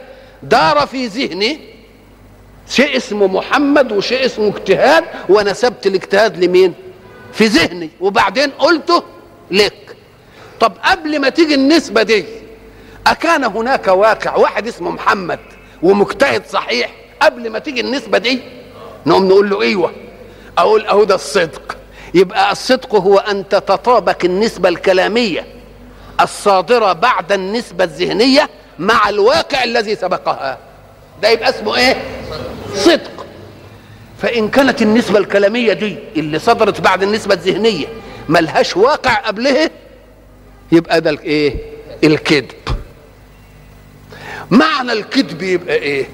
دار 0.44 0.88
في 0.88 1.08
ذهني 1.08 1.60
شيء 2.70 2.98
اسمه 2.98 3.28
محمد 3.28 3.92
وشيء 3.92 4.26
اسمه 4.26 4.48
اجتهاد 4.48 5.04
ونسبت 5.30 5.88
الاجتهاد 5.88 6.44
لمين؟ 6.44 6.74
في 7.34 7.46
ذهني 7.46 7.90
وبعدين 8.02 8.50
قلته 8.52 9.04
لك. 9.52 9.96
طب 10.60 10.74
قبل 10.84 11.20
ما 11.20 11.30
تيجي 11.30 11.56
النسبة 11.56 12.04
دي 12.04 12.26
أكان 13.08 13.44
هناك 13.44 13.88
واقع 13.88 14.36
واحد 14.36 14.68
اسمه 14.68 14.92
محمد 14.92 15.40
ومجتهد 15.84 16.44
صحيح. 16.50 16.92
قبل 17.22 17.50
ما 17.50 17.60
تيجي 17.60 17.82
النسبة 17.82 18.18
دي 18.18 18.40
نقوم 19.06 19.28
نقول 19.28 19.50
له 19.50 19.62
إيوه 19.62 19.92
أقول 20.58 20.86
أهو 20.86 21.04
ده 21.04 21.16
الصدق. 21.16 21.78
يبقى 22.14 22.52
الصدق 22.52 22.96
هو 22.96 23.18
أن 23.18 23.50
تتطابق 23.50 24.18
النسبة 24.26 24.70
الكلامية 24.70 25.46
الصادرة 26.22 26.94
بعد 26.94 27.32
النسبة 27.32 27.84
الذهنية 27.84 28.50
مع 28.80 29.10
الواقع 29.10 29.64
الذي 29.64 29.96
سبقها. 29.96 30.58
ده 31.22 31.30
يبقى 31.30 31.50
اسمه 31.50 31.76
إيه؟ 31.76 31.96
صدق. 32.76 33.26
فإن 34.22 34.50
كانت 34.50 34.82
النسبة 34.82 35.20
الكلامية 35.20 35.74
دي 35.74 35.98
اللي 36.16 36.40
صدرت 36.40 36.82
بعد 36.82 37.04
النسبة 37.04 37.34
الذهنية 37.34 37.88
ملهاش 38.30 38.78
واقع 38.78 39.14
قبلها 39.16 39.70
يبقى 40.72 41.02
ده 41.02 41.10
إيه؟ 41.24 41.56
الكذب. 42.04 42.52
معنى 44.52 44.92
الكذب 44.92 45.42
يبقى 45.42 45.76
إيه؟ 45.76 46.06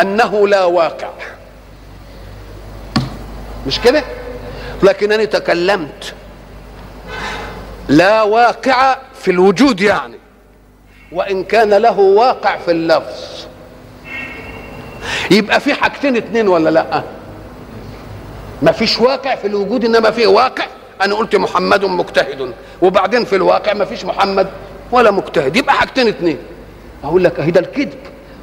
أنه 0.00 0.48
لا 0.48 0.64
واقع. 0.64 1.10
مش 3.66 3.80
كده؟ 3.80 4.04
لكنني 4.82 5.26
تكلمت. 5.26 6.14
لا 7.88 8.22
واقع 8.22 8.98
في 9.20 9.30
الوجود 9.30 9.80
يعني. 9.80 10.18
وإن 11.12 11.44
كان 11.44 11.74
له 11.74 11.98
واقع 11.98 12.56
في 12.56 12.70
اللفظ. 12.70 13.46
يبقى 15.30 15.60
في 15.60 15.74
حاجتين 15.74 16.16
اتنين 16.16 16.48
ولا 16.48 16.70
لأ؟ 16.70 17.02
ما 18.62 18.72
فيش 18.72 19.00
واقع 19.00 19.34
في 19.34 19.46
الوجود 19.46 19.84
إنما 19.84 20.10
فيه 20.10 20.26
واقع. 20.26 20.66
أنا 21.02 21.14
قلت 21.14 21.36
محمد 21.36 21.84
مجتهد. 21.84 22.52
وبعدين 22.82 23.24
في 23.24 23.36
الواقع 23.36 23.72
ما 23.72 23.84
فيش 23.84 24.04
محمد 24.04 24.46
ولا 24.92 25.10
مجتهد. 25.10 25.56
يبقى 25.56 25.74
حاجتين 25.74 26.08
اتنين. 26.08 26.38
أقول 27.04 27.24
لك 27.24 27.40
أهي 27.40 27.50
ده 27.50 27.60
الكذب. 27.60 27.98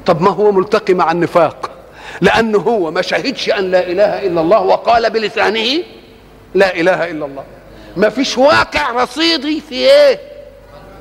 طب 0.06 0.22
ما 0.22 0.32
هو 0.32 0.52
ملتقي 0.52 0.94
مع 0.94 1.12
النفاق. 1.12 1.70
لأنه 2.22 2.58
هو 2.58 2.92
ما 2.92 3.02
شهدش 3.02 3.50
أن 3.50 3.72
لا 3.72 3.88
إله 3.88 4.28
إلا 4.28 4.42
الله 4.42 4.60
وقال 4.60 5.10
بلسانه 5.10 5.84
لا 6.56 6.76
إله 6.76 7.12
إلا 7.12 7.26
الله. 7.26 7.44
ما 7.98 8.10
فيش 8.10 8.38
واقع 8.38 8.92
رصيدي 8.92 9.62
في 9.70 9.76
إيه؟ 9.76 10.20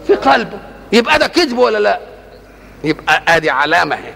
في 0.06 0.14
قلبه. 0.14 0.58
يبقى 0.92 1.18
ده 1.18 1.26
كذب 1.26 1.58
ولا 1.58 1.78
لا؟ 1.78 2.00
يبقى 2.84 3.22
آدي 3.28 3.50
علامة 3.50 3.96
اهي 3.96 4.14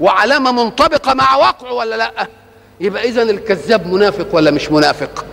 وعلامة 0.00 0.52
منطبقة 0.52 1.14
مع 1.14 1.36
واقعه 1.36 1.72
ولا 1.72 1.94
لا؟ 1.94 2.28
يبقى 2.80 3.08
اذا 3.08 3.22
الكذاب 3.22 3.86
منافق 3.86 4.26
ولا 4.32 4.50
مش 4.50 4.70
منافق؟ 4.70 5.24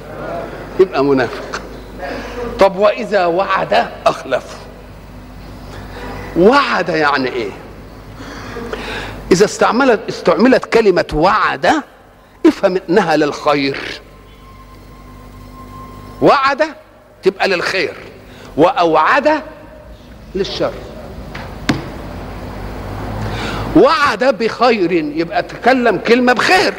يبقى 0.79 1.03
منافق. 1.03 1.61
طب 2.59 2.75
وإذا 2.75 3.25
وعد؟ 3.25 3.87
أخلف. 4.05 4.57
وعد 6.37 6.89
يعني 6.89 7.29
إيه؟ 7.29 7.51
إذا 9.31 9.45
استعملت 9.45 9.99
استعملت 10.09 10.65
كلمة 10.65 11.05
وعد 11.13 11.71
افهم 12.45 12.79
إنها 12.89 13.15
للخير. 13.15 14.01
وعد 16.21 16.63
تبقى 17.23 17.47
للخير. 17.47 17.93
وأوعد 18.57 19.41
للشر. 20.35 20.73
وعد 23.75 24.23
بخير 24.23 24.91
يبقى 24.91 25.43
تكلم 25.43 25.97
كلمة 25.97 26.33
بخير. 26.33 26.73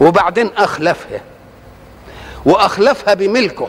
وبعدين 0.00 0.50
أخلفها. 0.56 1.20
وأخلفها 2.46 3.14
بملكه. 3.14 3.68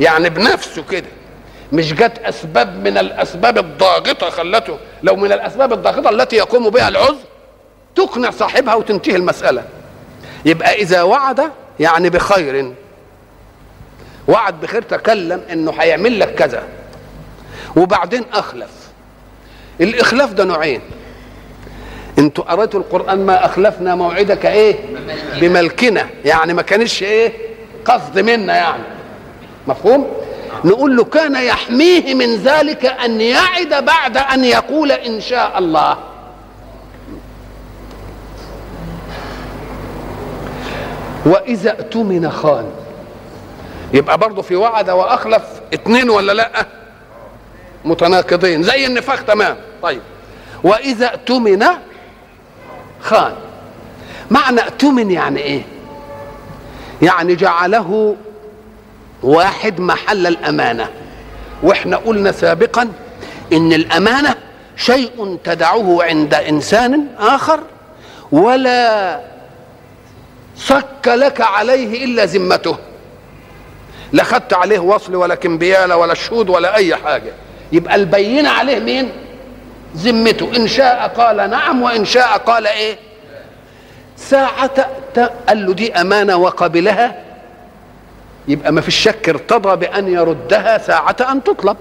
يعني 0.00 0.30
بنفسه 0.30 0.82
كده. 0.90 1.06
مش 1.72 1.92
جت 1.92 2.18
أسباب 2.18 2.88
من 2.88 2.98
الأسباب 2.98 3.58
الضاغطة 3.58 4.30
خلته. 4.30 4.78
لو 5.02 5.16
من 5.16 5.32
الأسباب 5.32 5.72
الضاغطة 5.72 6.10
التي 6.10 6.36
يقوم 6.36 6.70
بها 6.70 6.88
العذر 6.88 7.16
تقنع 7.94 8.30
صاحبها 8.30 8.74
وتنتهي 8.74 9.16
المسألة. 9.16 9.64
يبقى 10.44 10.74
إذا 10.74 11.02
وعد 11.02 11.50
يعني 11.80 12.10
بخير. 12.10 12.72
وعد 14.28 14.60
بخير 14.60 14.82
تكلم 14.82 15.42
إنه 15.52 15.72
هيعمل 15.78 16.20
لك 16.20 16.34
كذا. 16.34 16.62
وبعدين 17.76 18.24
أخلف. 18.32 18.70
الإخلاف 19.80 20.32
ده 20.32 20.44
نوعين. 20.44 20.80
أنتوا 22.18 22.44
قريتوا 22.44 22.80
القرآن 22.80 23.26
ما 23.26 23.44
أخلفنا 23.46 23.94
موعدك 23.94 24.46
إيه؟ 24.46 24.76
بملكنا. 25.40 26.06
يعني 26.24 26.54
ما 26.54 26.62
كانش 26.62 27.02
إيه؟ 27.02 27.32
قصد 27.84 28.18
منا 28.18 28.56
يعني. 28.56 28.82
مفهوم؟ 29.66 30.06
نقول 30.64 30.96
له 30.96 31.04
كان 31.04 31.34
يحميه 31.36 32.14
من 32.14 32.36
ذلك 32.36 32.86
أن 32.86 33.20
يعد 33.20 33.84
بعد 33.84 34.16
أن 34.16 34.44
يقول 34.44 34.92
إن 34.92 35.20
شاء 35.20 35.58
الله. 35.58 35.96
وإذا 41.26 41.70
اؤتمن 41.70 42.30
خان 42.30 42.70
يبقى 43.92 44.18
برضه 44.18 44.42
في 44.42 44.56
وعد 44.56 44.90
وأخلف 44.90 45.42
اتنين 45.72 46.10
ولا 46.10 46.32
لأ؟ 46.32 46.66
متناقضين 47.84 48.62
زي 48.62 48.86
النفاق 48.86 49.22
تمام. 49.22 49.56
طيب. 49.82 50.00
وإذا 50.64 51.06
اؤتمن 51.06 51.64
خان. 53.00 53.34
معنى 54.30 54.60
اؤتمن 54.60 55.10
يعني 55.10 55.40
إيه؟ 55.40 55.62
يعني 57.02 57.34
جعله 57.34 58.16
واحد 59.22 59.80
محل 59.80 60.26
الأمانة. 60.26 60.90
وإحنا 61.62 61.96
قلنا 61.96 62.32
سابقا 62.32 62.88
إن 63.52 63.72
الأمانة 63.72 64.34
شيء 64.76 65.38
تدعه 65.44 65.98
عند 66.02 66.34
إنسان 66.34 67.06
آخر 67.18 67.60
ولا 68.32 69.20
صك 70.56 71.06
لك 71.06 71.40
عليه 71.40 72.04
إلا 72.04 72.24
ذمته. 72.24 72.76
لا 74.12 74.24
خدت 74.24 74.54
عليه 74.54 74.78
وصل 74.78 75.14
ولا 75.14 75.34
كمبيالة 75.34 75.96
ولا 75.96 76.14
شهود 76.14 76.50
ولا 76.50 76.76
أي 76.76 76.96
حاجة. 76.96 77.32
يبقى 77.72 77.94
البينة 77.94 78.48
عليه 78.48 78.78
مين؟ 78.78 79.12
ذمته. 79.96 80.56
إن 80.56 80.68
شاء 80.68 81.08
قال 81.16 81.50
نعم 81.50 81.82
وإن 81.82 82.04
شاء 82.04 82.38
قال 82.38 82.66
إيه؟ 82.66 82.96
ساعة 84.16 84.90
قال 85.48 85.66
له 85.66 85.72
دي 85.74 85.94
أمانة 85.94 86.36
وقبلها. 86.36 87.22
يبقى 88.48 88.72
ما 88.72 88.80
فيش 88.80 88.96
شك 88.96 89.28
ارتضى 89.28 89.76
بأن 89.76 90.08
يردها 90.08 90.78
ساعة 90.78 91.16
أن 91.32 91.44
تطلب. 91.44 91.76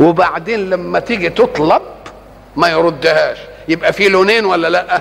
وبعدين 0.00 0.70
لما 0.70 0.98
تيجي 1.00 1.28
تطلب 1.28 1.82
ما 2.56 2.68
يردهاش. 2.68 3.38
يبقى 3.68 3.92
في 3.92 4.08
لونين 4.08 4.44
ولا 4.44 4.68
لأ؟ 4.68 5.00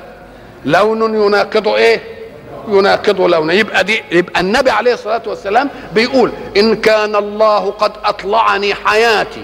لون 0.66 1.26
يناقض 1.26 1.68
إيه؟ 1.68 2.15
يناقض 2.70 3.22
لونه 3.22 3.54
يبقى 3.54 3.84
دي 3.84 4.04
يبقى 4.12 4.42
النبي 4.42 4.70
عليه 4.72 4.94
الصلاة 4.94 5.22
والسلام 5.28 5.70
بيقول 5.94 6.32
إن 6.58 6.76
كان 6.76 7.16
الله 7.16 7.72
قد 7.72 7.92
أطلعني 8.06 8.74
حياتي 8.76 9.42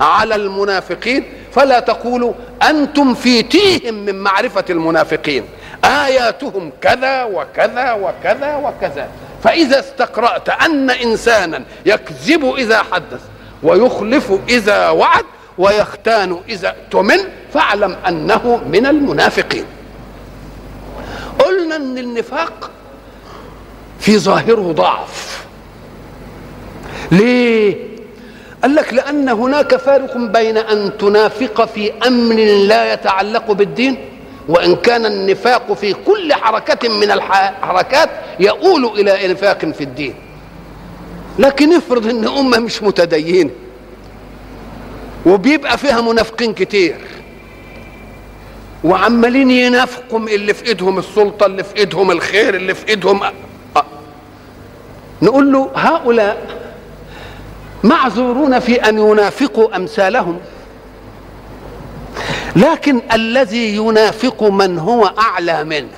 على 0.00 0.34
المنافقين 0.34 1.24
فلا 1.52 1.80
تقولوا 1.80 2.32
أنتم 2.70 3.14
في 3.14 3.42
تيهم 3.42 3.94
من 3.94 4.14
معرفة 4.22 4.64
المنافقين. 4.70 5.44
آياتهم 5.84 6.72
كذا 6.80 7.24
وكذا 7.24 7.92
وكذا 7.92 8.56
وكذا. 8.56 9.08
فإذا 9.44 9.78
استقرأت 9.78 10.48
أن 10.48 10.90
إنسانا 10.90 11.62
يكذب 11.86 12.54
إذا 12.54 12.82
حدث 12.92 13.20
ويخلف 13.62 14.32
إذا 14.48 14.88
وعد 14.88 15.24
ويختان 15.58 16.40
إذا 16.48 16.68
اؤتمن 16.68 17.18
فاعلم 17.54 17.96
أنه 18.08 18.60
من 18.72 18.86
المنافقين. 18.86 19.64
قلنا 21.38 21.76
إن 21.76 21.98
النفاق 21.98 22.70
في 24.00 24.18
ظاهره 24.18 24.72
ضعف. 24.72 25.44
ليه؟ 27.12 27.76
قال 28.62 28.74
لك 28.74 28.94
لأن 28.94 29.28
هناك 29.28 29.76
فارق 29.76 30.16
بين 30.16 30.56
أن 30.56 30.98
تنافق 30.98 31.64
في 31.64 31.92
أمر 32.06 32.34
لا 32.66 32.92
يتعلق 32.92 33.52
بالدين 33.52 33.96
وإن 34.48 34.76
كان 34.76 35.06
النفاق 35.06 35.72
في 35.72 35.94
كل 35.94 36.32
حركة 36.34 36.88
من 36.88 37.10
الحركات 37.10 38.10
يؤول 38.40 38.84
إلى 38.84 39.32
نفاق 39.32 39.64
في 39.64 39.84
الدين. 39.84 40.14
لكن 41.38 41.72
افرض 41.72 42.06
إن 42.06 42.28
أمة 42.28 42.58
مش 42.58 42.82
متدينة 42.82 43.50
وبيبقى 45.26 45.78
فيها 45.78 46.00
منافقين 46.00 46.54
كتير. 46.54 46.96
وعمالين 48.84 49.50
ينافقوا 49.50 50.18
اللي 50.18 50.54
في 50.54 50.66
إيدهم 50.66 50.98
السلطة 50.98 51.46
اللي 51.46 51.64
في 51.64 51.76
إيدهم 51.76 52.10
الخير 52.10 52.54
اللي 52.54 52.74
في 52.74 52.88
إيدهم 52.88 53.22
أه. 53.22 53.32
نقول 55.22 55.52
له 55.52 55.70
هؤلاء 55.74 56.58
معذورون 57.84 58.58
في 58.58 58.74
أن 58.88 58.98
ينافقوا 58.98 59.76
أمثالهم 59.76 60.40
لكن 62.56 63.02
الذي 63.12 63.76
ينافق 63.76 64.42
من 64.42 64.78
هو 64.78 65.12
أعلى 65.18 65.64
منه 65.64 65.88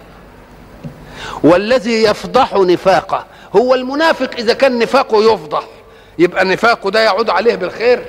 والذي 1.42 2.02
يفضح 2.02 2.54
نفاقه 2.54 3.26
هو 3.56 3.74
المنافق 3.74 4.30
إذا 4.38 4.52
كان 4.52 4.78
نفاقه 4.78 5.32
يفضح 5.32 5.62
يبقى 6.18 6.44
نفاقه 6.44 6.90
ده 6.90 7.00
يعود 7.00 7.30
عليه 7.30 7.54
بالخير 7.54 8.04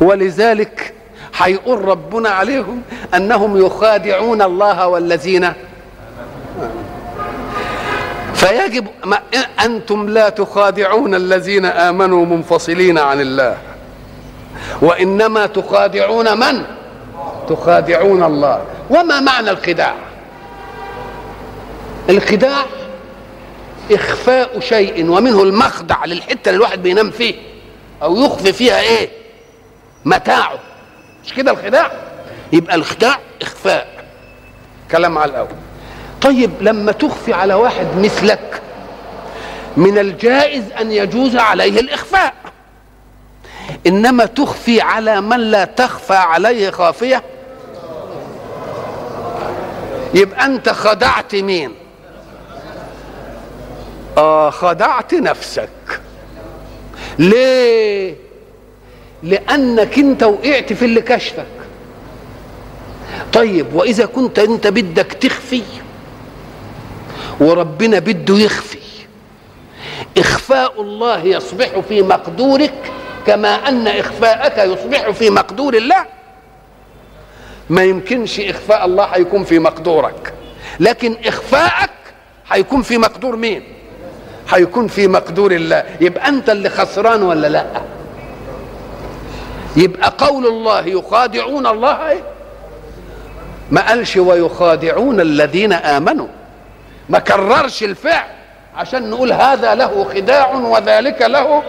ولذلك 0.00 0.93
هيقول 1.38 1.84
ربنا 1.84 2.28
عليهم 2.28 2.82
أنهم 3.14 3.66
يخادعون 3.66 4.42
الله 4.42 4.86
والذين 4.86 5.52
فيجب 8.34 8.86
أنتم 9.64 10.08
لا 10.08 10.28
تخادعون 10.28 11.14
الذين 11.14 11.64
آمنوا 11.66 12.26
منفصلين 12.26 12.98
عن 12.98 13.20
الله 13.20 13.56
وإنما 14.82 15.46
تخادعون 15.46 16.40
من؟ 16.40 16.64
تخادعون 17.48 18.22
الله. 18.22 18.64
وما 18.90 19.20
معنى 19.20 19.50
الخداع؟ 19.50 19.94
الخداع 22.10 22.64
إخفاء 23.92 24.60
شيء 24.60 25.10
ومنه 25.10 25.42
المخدع 25.42 26.04
للحتة 26.04 26.48
اللي 26.48 26.56
الواحد 26.56 26.82
بينام 26.82 27.10
فيه 27.10 27.34
أو 28.02 28.16
يخفي 28.16 28.52
فيها 28.52 28.80
إيه؟ 28.80 29.08
متاعه. 30.04 30.58
مش 31.24 31.32
كده 31.34 31.50
الخداع؟ 31.50 31.92
يبقى 32.52 32.74
الخداع 32.74 33.18
إخفاء. 33.42 34.04
كلام 34.90 35.18
على 35.18 35.30
الأول. 35.30 35.48
طيب 36.22 36.50
لما 36.60 36.92
تخفي 36.92 37.32
على 37.32 37.54
واحد 37.54 37.86
مثلك 37.98 38.62
من 39.76 39.98
الجائز 39.98 40.64
أن 40.80 40.92
يجوز 40.92 41.36
عليه 41.36 41.80
الإخفاء. 41.80 42.34
إنما 43.86 44.26
تخفي 44.26 44.80
على 44.80 45.20
من 45.20 45.40
لا 45.40 45.64
تخفى 45.64 46.14
عليه 46.14 46.70
خافية. 46.70 47.22
يبقى 50.14 50.44
أنت 50.46 50.68
خدعت 50.68 51.34
مين؟ 51.34 51.74
آه 54.18 54.50
خدعت 54.50 55.14
نفسك. 55.14 55.68
ليه؟ 57.18 58.23
لأنك 59.24 59.98
انت 59.98 60.22
وقعت 60.22 60.72
في 60.72 60.84
اللي 60.84 61.00
كشفك. 61.00 61.46
طيب 63.32 63.74
وإذا 63.74 64.06
كنت 64.06 64.38
انت 64.38 64.66
بدك 64.66 65.12
تخفي 65.12 65.62
وربنا 67.40 67.98
بده 67.98 68.38
يخفي 68.38 68.78
إخفاء 70.18 70.80
الله 70.82 71.24
يصبح 71.24 71.78
في 71.88 72.02
مقدورك 72.02 72.74
كما 73.26 73.68
أن 73.68 73.88
إخفاءك 73.88 74.58
يصبح 74.58 75.10
في 75.10 75.30
مقدور 75.30 75.74
الله. 75.74 76.04
ما 77.70 77.84
يمكنش 77.84 78.40
إخفاء 78.40 78.84
الله 78.84 79.04
هيكون 79.04 79.44
في 79.44 79.58
مقدورك 79.58 80.32
لكن 80.80 81.16
إخفاءك 81.26 81.90
هيكون 82.50 82.82
في 82.82 82.98
مقدور 82.98 83.36
مين؟ 83.36 83.62
هيكون 84.50 84.88
في 84.88 85.08
مقدور 85.08 85.52
الله. 85.52 85.84
يبقى 86.00 86.28
أنت 86.28 86.50
اللي 86.50 86.68
خسران 86.70 87.22
ولا 87.22 87.46
لا؟ 87.46 87.66
يبقى 89.76 90.12
قول 90.18 90.46
الله 90.46 90.86
يخادعون 90.86 91.66
الله 91.66 92.10
إيه؟ 92.10 92.22
ما 93.70 93.88
قالش 93.88 94.16
ويخادعون 94.16 95.20
الذين 95.20 95.72
آمنوا. 95.72 96.26
ما 97.08 97.18
كررش 97.18 97.82
الفعل. 97.82 98.28
عشان 98.76 99.10
نقول 99.10 99.32
هذا 99.32 99.74
له 99.74 100.04
خداع 100.04 100.54
وذلك 100.54 101.22
له 101.22 101.62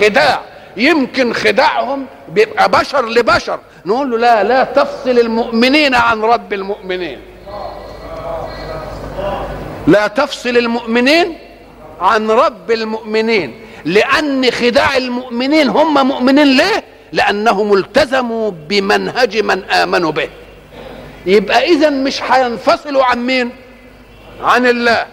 خداع. 0.00 0.40
يمكن 0.76 1.32
خداعهم 1.32 2.06
بيبقى 2.28 2.68
بشر 2.68 3.08
لبشر. 3.08 3.58
نقول 3.86 4.10
له 4.10 4.16
لا 4.16 4.42
لا 4.42 4.64
تفصل 4.64 5.10
المؤمنين 5.18 5.94
عن 5.94 6.22
رب 6.22 6.52
المؤمنين. 6.52 7.20
لا 9.86 10.06
تفصل 10.06 10.56
المؤمنين 10.56 11.38
عن 12.00 12.30
رب 12.30 12.70
المؤمنين. 12.70 13.60
لأن 13.84 14.50
خداع 14.50 14.96
المؤمنين 14.96 15.68
هم 15.68 16.08
مؤمنين 16.08 16.56
ليه؟ 16.56 16.84
لأنهم 17.12 17.74
التزموا 17.74 18.50
بمنهج 18.68 19.38
من 19.38 19.64
آمنوا 19.64 20.10
به. 20.12 20.28
يبقى 21.26 21.64
إذا 21.64 21.90
مش 21.90 22.22
هينفصلوا 22.22 23.04
عن 23.04 23.26
مين؟ 23.26 23.50
عن 24.42 24.66
الله. 24.66 25.06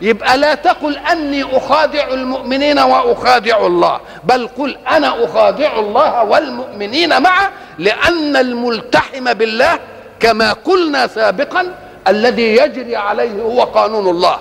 يبقى 0.00 0.38
لا 0.38 0.54
تقل 0.54 0.96
أني 0.96 1.56
أخادع 1.56 2.08
المؤمنين 2.08 2.78
وأخادع 2.78 3.66
الله 3.66 4.00
بل 4.24 4.48
قل 4.48 4.76
أنا 4.90 5.24
أخادع 5.24 5.78
الله 5.78 6.24
والمؤمنين 6.24 7.22
معه 7.22 7.50
لأن 7.78 8.36
الملتحم 8.36 9.34
بالله 9.34 9.78
كما 10.20 10.52
قلنا 10.52 11.06
سابقا 11.06 11.74
الذي 12.08 12.56
يجري 12.56 12.96
عليه 12.96 13.42
هو 13.42 13.62
قانون 13.62 14.08
الله. 14.08 14.38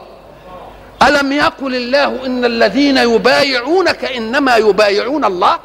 ألم 1.08 1.32
يقل 1.32 1.76
الله 1.76 2.26
إن 2.26 2.45
الذين 2.45 2.97
يبايعونك 2.97 4.06
إنما 4.06 4.56
يبايعون 4.56 5.26
الله؟ 5.26 5.60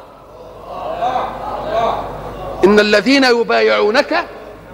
إن 2.63 2.79
الذين 2.79 3.23
يبايعونك 3.23 4.25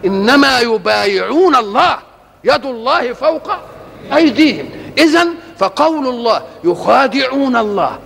إنما 0.06 0.60
يبايعون 0.60 1.56
الله 1.56 1.98
يد 2.44 2.66
الله 2.66 3.14
فوق 3.14 3.52
أيديهم. 4.16 4.70
اذا 4.98 5.28
فقول 5.58 6.08
الله 6.08 6.42
يخادعون 6.64 7.56
الله. 7.56 8.00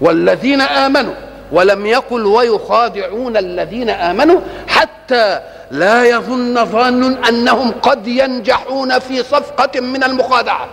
والذين 0.00 0.60
آمنوا 0.60 1.14
ولم 1.52 1.86
يقل 1.86 2.26
ويخادعون 2.26 3.36
الذين 3.36 3.90
آمنوا 3.90 4.40
حتى 4.68 5.40
لا 5.70 6.04
يظن 6.04 6.64
ظان 6.64 7.24
أنهم 7.24 7.72
قد 7.82 8.06
ينجحون 8.06 8.98
في 8.98 9.22
صفقة 9.22 9.80
من 9.80 10.04
المخادعة. 10.04 10.68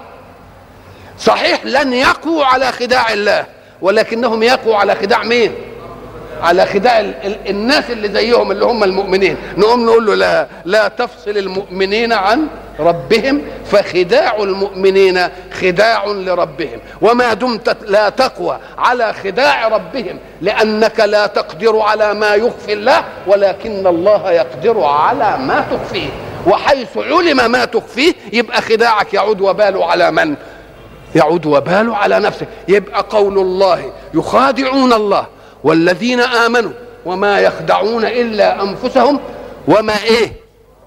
صحيح 1.20 1.66
لن 1.66 1.94
يقوا 1.94 2.46
على 2.46 2.72
خداع 2.72 3.14
الله 3.14 3.46
ولكنهم 3.82 4.44
يقوا 4.44 4.76
على 4.76 4.96
خداع 4.96 5.24
مين؟ 5.24 5.54
على 6.44 6.66
خداع 6.66 7.00
ال 7.00 7.14
ال 7.26 7.38
الناس 7.50 7.92
اللي 7.92 8.10
زيهم 8.10 8.52
اللي 8.52 8.66
هم 8.66 8.84
المؤمنين. 8.84 9.38
نقوم 9.58 9.86
نقول 9.86 10.06
له 10.06 10.16
لا 10.16 10.48
لا 10.66 10.88
تفصل 10.88 11.38
المؤمنين 11.38 12.14
عن 12.14 12.48
ربهم 12.80 13.42
فخداع 13.66 14.36
المؤمنين 14.36 15.28
خداع 15.62 16.06
لربهم. 16.06 16.80
وما 17.02 17.34
دمت 17.34 17.78
لا 17.88 18.10
تقوى 18.10 18.60
على 18.78 19.14
خداع 19.14 19.68
ربهم 19.68 20.20
لأنك 20.42 21.00
لا 21.00 21.28
تقدر 21.28 21.80
على 21.80 22.14
ما 22.14 22.36
يخفي 22.36 22.74
الله 22.74 23.04
ولكن 23.28 23.88
الله 23.88 24.32
يقدر 24.32 24.84
على 24.84 25.38
ما 25.38 25.66
تخفيه. 25.72 26.10
وحيث 26.48 26.98
علم 26.98 27.52
ما 27.52 27.66
تخفيه 27.66 28.14
يبقى 28.34 28.62
خداعك 28.62 29.14
يعود 29.14 29.42
وباله 29.42 29.86
على 29.86 30.12
من؟ 30.12 30.36
يعود 31.16 31.46
وباله 31.46 31.98
على 31.98 32.20
نفسك 32.20 32.48
يبقى 32.68 33.06
قول 33.10 33.38
الله 33.38 33.92
يخادعون 34.14 34.94
الله. 34.94 35.26
والذين 35.64 36.20
آمنوا 36.20 36.72
وما 37.06 37.40
يخدعون 37.40 38.06
إلا 38.06 38.64
أنفسهم 38.64 39.20
وما 39.68 40.04
إيه؟ 40.04 40.34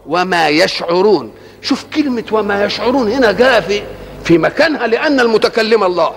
وما 0.06 0.48
يشعرون. 0.48 1.32
شوف 1.62 1.84
كلمة 1.94 2.24
وما 2.32 2.64
يشعرون 2.64 3.12
هنا 3.12 3.32
جاء 3.32 3.60
في 3.60 3.82
في 4.24 4.38
مكانها 4.38 4.86
لأن 4.86 5.20
المتكلم 5.20 5.84
الله. 5.84 6.10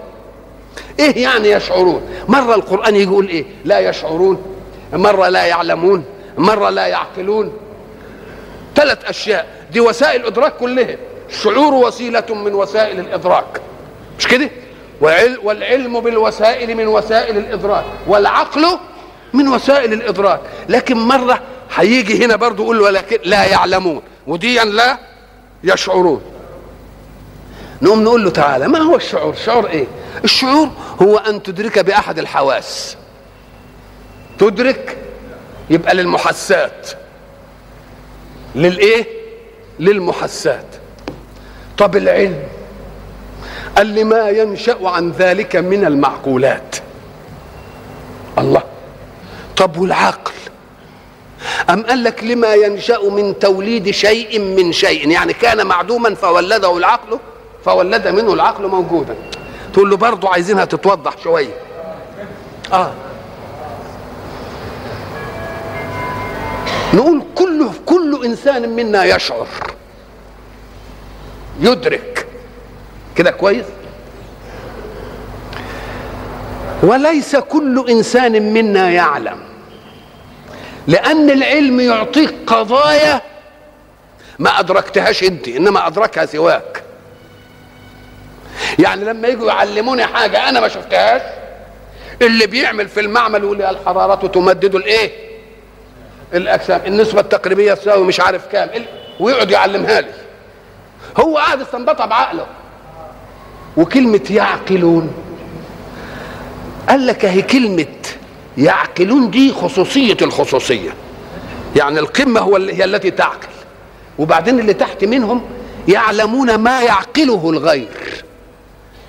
إيه 0.99 1.23
يعني 1.23 1.51
يشعرون؟ 1.51 2.01
مرة 2.27 2.55
القرآن 2.55 2.95
يقول 2.95 3.27
إيه؟ 3.27 3.45
لا 3.65 3.79
يشعرون. 3.79 4.41
مرة 4.93 5.27
لا 5.27 5.45
يعلمون. 5.45 6.03
مرة 6.37 6.69
لا 6.69 6.87
يعقلون. 6.87 7.53
ثلاث 8.75 9.05
أشياء. 9.05 9.47
دي 9.71 9.79
وسائل 9.79 10.25
إدراك 10.25 10.53
كلها. 10.57 10.95
الشعور 11.29 11.73
وسيلة 11.73 12.25
من 12.29 12.53
وسائل 12.53 12.99
الإدراك. 12.99 13.61
مش 14.19 14.27
كده؟ 14.27 14.49
والعلم 15.01 15.99
بالوسائل 15.99 16.75
من 16.75 16.87
وسائل 16.87 17.37
الإدراك 17.37 17.85
والعقل 18.07 18.65
من 19.33 19.47
وسائل 19.47 19.93
الإدراك. 19.93 20.41
لكن 20.69 20.97
مرة 20.97 21.41
هيجي 21.75 22.25
هنا 22.25 22.35
برضه 22.35 22.63
يقول 22.63 22.81
ولكن 22.81 23.17
لا 23.23 23.45
يعلمون 23.45 24.01
وديا 24.27 24.63
لا 24.63 24.97
يشعرون. 25.63 26.21
نقوم 27.81 28.03
نقول 28.03 28.23
له 28.23 28.29
تعالى 28.29 28.67
ما 28.67 28.79
هو 28.79 28.95
الشعور؟ 28.95 29.35
شعور 29.35 29.67
إيه؟ 29.67 29.87
الشعور 30.23 30.69
هو 31.01 31.17
أن 31.17 31.43
تدرك 31.43 31.79
بأحد 31.79 32.19
الحواس. 32.19 32.97
تدرك 34.39 34.97
يبقى 35.69 35.95
للمحسات. 35.95 36.89
للإيه؟ 38.55 39.07
للمحسات. 39.79 40.65
طب 41.77 41.95
العلم. 41.95 42.43
قال 43.77 43.87
لي 43.87 44.03
ما 44.03 44.29
ينشأ 44.29 44.77
عن 44.83 45.11
ذلك 45.11 45.55
من 45.55 45.85
المعقولات. 45.85 46.75
الله. 48.37 48.63
طب 49.57 49.77
والعقل؟ 49.77 50.31
أم 51.69 51.83
قال 51.83 52.03
لك 52.03 52.23
لما 52.23 52.53
ينشأ 52.53 52.99
من 53.11 53.39
توليد 53.39 53.89
شيء 53.89 54.39
من 54.39 54.71
شيء؟ 54.71 55.09
يعني 55.09 55.33
كان 55.33 55.67
معدوما 55.67 56.15
فولده 56.15 56.77
العقل 56.77 57.19
فولد 57.65 58.07
منه 58.07 58.33
العقل 58.33 58.67
موجودا. 58.67 59.15
تقول 59.73 59.89
له 59.89 59.97
برضه 59.97 60.29
عايزينها 60.29 60.65
تتوضح 60.65 61.13
شوية. 61.23 61.53
آه. 62.73 62.91
نقول 66.93 67.23
كل 67.35 67.69
كل 67.85 68.25
إنسان 68.25 68.69
منا 68.69 69.05
يشعر. 69.05 69.47
يدرك. 71.59 72.28
كده 73.15 73.31
كويس؟ 73.31 73.65
وليس 76.83 77.35
كل 77.35 77.85
إنسان 77.89 78.53
منا 78.53 78.89
يعلم 78.91 79.39
لأن 80.87 81.29
العلم 81.29 81.79
يعطيك 81.79 82.35
قضايا 82.47 83.21
ما 84.39 84.59
أدركتهاش 84.59 85.23
أنت 85.23 85.47
إنما 85.47 85.87
أدركها 85.87 86.25
سواك. 86.25 86.83
يعني 88.79 89.05
لما 89.05 89.27
يجوا 89.27 89.47
يعلموني 89.47 90.05
حاجة 90.05 90.49
أنا 90.49 90.59
ما 90.59 90.67
شفتهاش 90.67 91.21
اللي 92.21 92.47
بيعمل 92.47 92.87
في 92.87 92.99
المعمل 92.99 93.43
يقول 93.43 93.57
لي 93.57 93.69
الحرارة 93.69 94.27
تمدد 94.27 94.75
الإيه؟ 94.75 95.11
الأجسام 96.33 96.81
النسبة 96.85 97.21
التقريبية 97.21 97.73
تساوي 97.73 98.05
مش 98.05 98.19
عارف 98.19 98.47
كام 98.47 98.69
ويقعد 99.19 99.51
يعلمها 99.51 100.01
لي. 100.01 100.11
هو 101.17 101.37
قاعد 101.37 101.61
استنبطها 101.61 102.05
بعقله. 102.05 102.47
وكلمة 103.77 104.21
يعقلون. 104.29 105.11
قال 106.89 107.07
لك 107.07 107.25
هي 107.25 107.41
كلمة 107.41 107.85
يعقلون 108.57 109.29
دي 109.31 109.53
خصوصية 109.53 110.17
الخصوصية. 110.21 110.89
يعني 111.75 111.99
القمة 111.99 112.39
هو 112.39 112.55
هي 112.55 112.83
التي 112.83 113.11
تعقل. 113.11 113.47
وبعدين 114.19 114.59
اللي 114.59 114.73
تحت 114.73 115.05
منهم 115.05 115.41
يعلمون 115.87 116.55
ما 116.55 116.81
يعقله 116.81 117.49
الغير. 117.49 118.23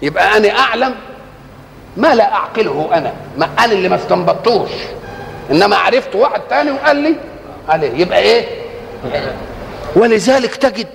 يبقى 0.03 0.37
أنا 0.37 0.59
أعلم 0.59 0.95
ما 1.97 2.15
لا 2.15 2.33
أعقله 2.35 2.91
أنا. 2.93 3.13
ما 3.39 3.49
أنا 3.59 3.73
اللي 3.73 3.89
ما 3.89 3.97
استنبطوش 3.97 4.71
إنما 5.51 5.77
عرفت 5.77 6.15
واحد 6.15 6.41
تاني 6.41 6.71
وقال 6.71 6.97
لي 6.97 7.15
عليه. 7.69 7.91
يبقى 7.93 8.19
إيه؟ 8.19 8.47
ولذلك 9.97 10.55
تجد 10.55 10.87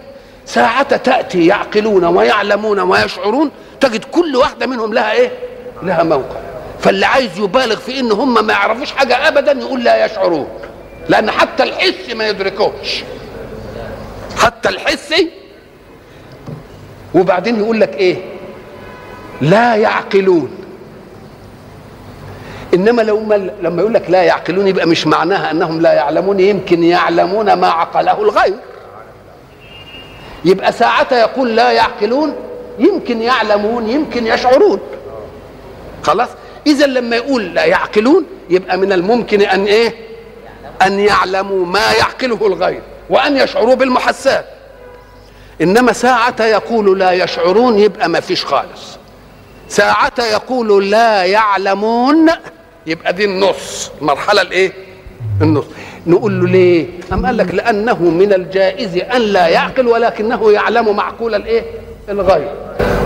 ساعة 0.46 0.98
تأتي 0.98 1.46
يعقلون 1.46 2.06
ويعلمون 2.06 2.80
ويشعرون 2.80 3.52
تجد 3.82 4.04
كل 4.04 4.36
واحدة 4.36 4.66
منهم 4.68 4.94
لها 4.94 5.12
إيه؟ 5.12 5.32
لها 5.84 6.04
موقع 6.04 6.36
فاللي 6.80 7.06
عايز 7.06 7.40
يبالغ 7.40 7.76
في 7.76 8.00
إن 8.00 8.12
هم 8.12 8.46
ما 8.46 8.54
يعرفوش 8.54 8.92
حاجة 8.92 9.28
ابدا 9.28 9.52
يقول 9.52 9.84
لا 9.84 10.06
يشعرون. 10.06 10.48
لأن 11.10 11.32
حتى 11.32 11.64
الحس 11.64 12.10
ما 12.16 12.28
يدركوش. 12.28 13.04
حتى 14.38 14.70
الحس. 14.70 15.14
وبعدين 17.16 17.60
يقول 17.60 17.80
لك 17.80 17.94
إيه؟ 17.96 18.18
لا 19.42 19.76
يعقلون. 19.76 20.50
إنما 22.74 23.02
لو 23.02 23.20
ما 23.20 23.36
لما 23.62 23.82
يقول 23.82 23.94
لك 23.94 24.10
لا 24.10 24.24
يعقلون 24.24 24.68
يبقى 24.68 24.86
مش 24.88 25.08
معناها 25.08 25.52
أنهم 25.52 25.82
لا 25.82 25.94
يعلمون 25.94 26.40
يمكن 26.40 26.84
يعلمون 26.84 27.54
ما 27.54 27.68
عقله 27.68 28.22
الغير 28.22 28.56
يبقى 30.46 30.72
ساعة 30.72 31.08
يقول 31.12 31.56
لا 31.56 31.72
يعقلون 31.72 32.36
يمكن 32.80 33.22
يعلمون 33.22 33.90
يمكن 33.90 34.28
يشعرون. 34.28 34.80
خلاص؟ 36.04 36.30
إذا 36.68 36.86
لما 36.86 37.16
يقول 37.16 37.54
لا 37.54 37.66
يعقلون 37.66 38.26
يبقى 38.50 38.78
من 38.78 38.92
الممكن 38.92 39.42
أن 39.42 39.66
إيه؟ 39.66 39.96
أن 40.82 41.00
يعلموا 41.00 41.66
ما 41.66 41.92
يعقله 41.92 42.48
الغير 42.48 42.82
وأن 43.10 43.38
يشعروا 43.38 43.76
بالمحسات. 43.76 44.46
إنما 45.62 45.94
ساعة 45.94 46.36
يقول 46.46 47.00
لا 47.00 47.12
يشعرون 47.12 47.80
يبقى 47.80 48.10
ما 48.10 48.20
فيش 48.20 48.46
خالص. 48.46 48.98
ساعة 49.70 50.14
يقول 50.20 50.92
لا 50.92 51.26
يعلمون 51.26 52.32
يبقى 52.88 53.14
دي 53.14 53.26
النص 53.26 53.92
المرحلة 54.02 54.42
الإيه؟ 54.42 54.72
النص. 55.42 55.66
نقول 56.08 56.40
له 56.40 56.48
ليه؟ 56.48 56.86
أم 57.14 57.26
قال 57.26 57.38
لك 57.38 57.54
لأنه 57.56 58.04
من 58.04 58.34
الجائز 58.34 58.98
أن 58.98 59.22
لا 59.22 59.48
يعقل 59.48 59.88
ولكنه 59.88 60.52
يعلم 60.52 60.96
معقول 60.96 61.36
الإيه؟ 61.36 61.62
الغير 62.10 62.50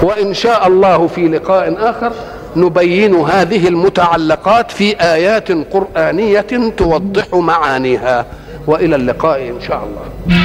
وإن 0.04 0.34
شاء 0.34 0.68
الله 0.68 1.08
في 1.08 1.28
لقاء 1.28 1.90
آخر 1.90 2.12
نبين 2.56 3.16
هذه 3.16 3.68
المتعلقات 3.68 4.72
في 4.72 4.96
آيات 5.02 5.52
قرآنية 5.52 6.72
توضح 6.78 7.34
معانيها. 7.34 8.26
وإلى 8.68 8.96
اللقاء 8.96 9.42
إن 9.42 9.62
شاء 9.68 9.84
الله. 9.88 10.36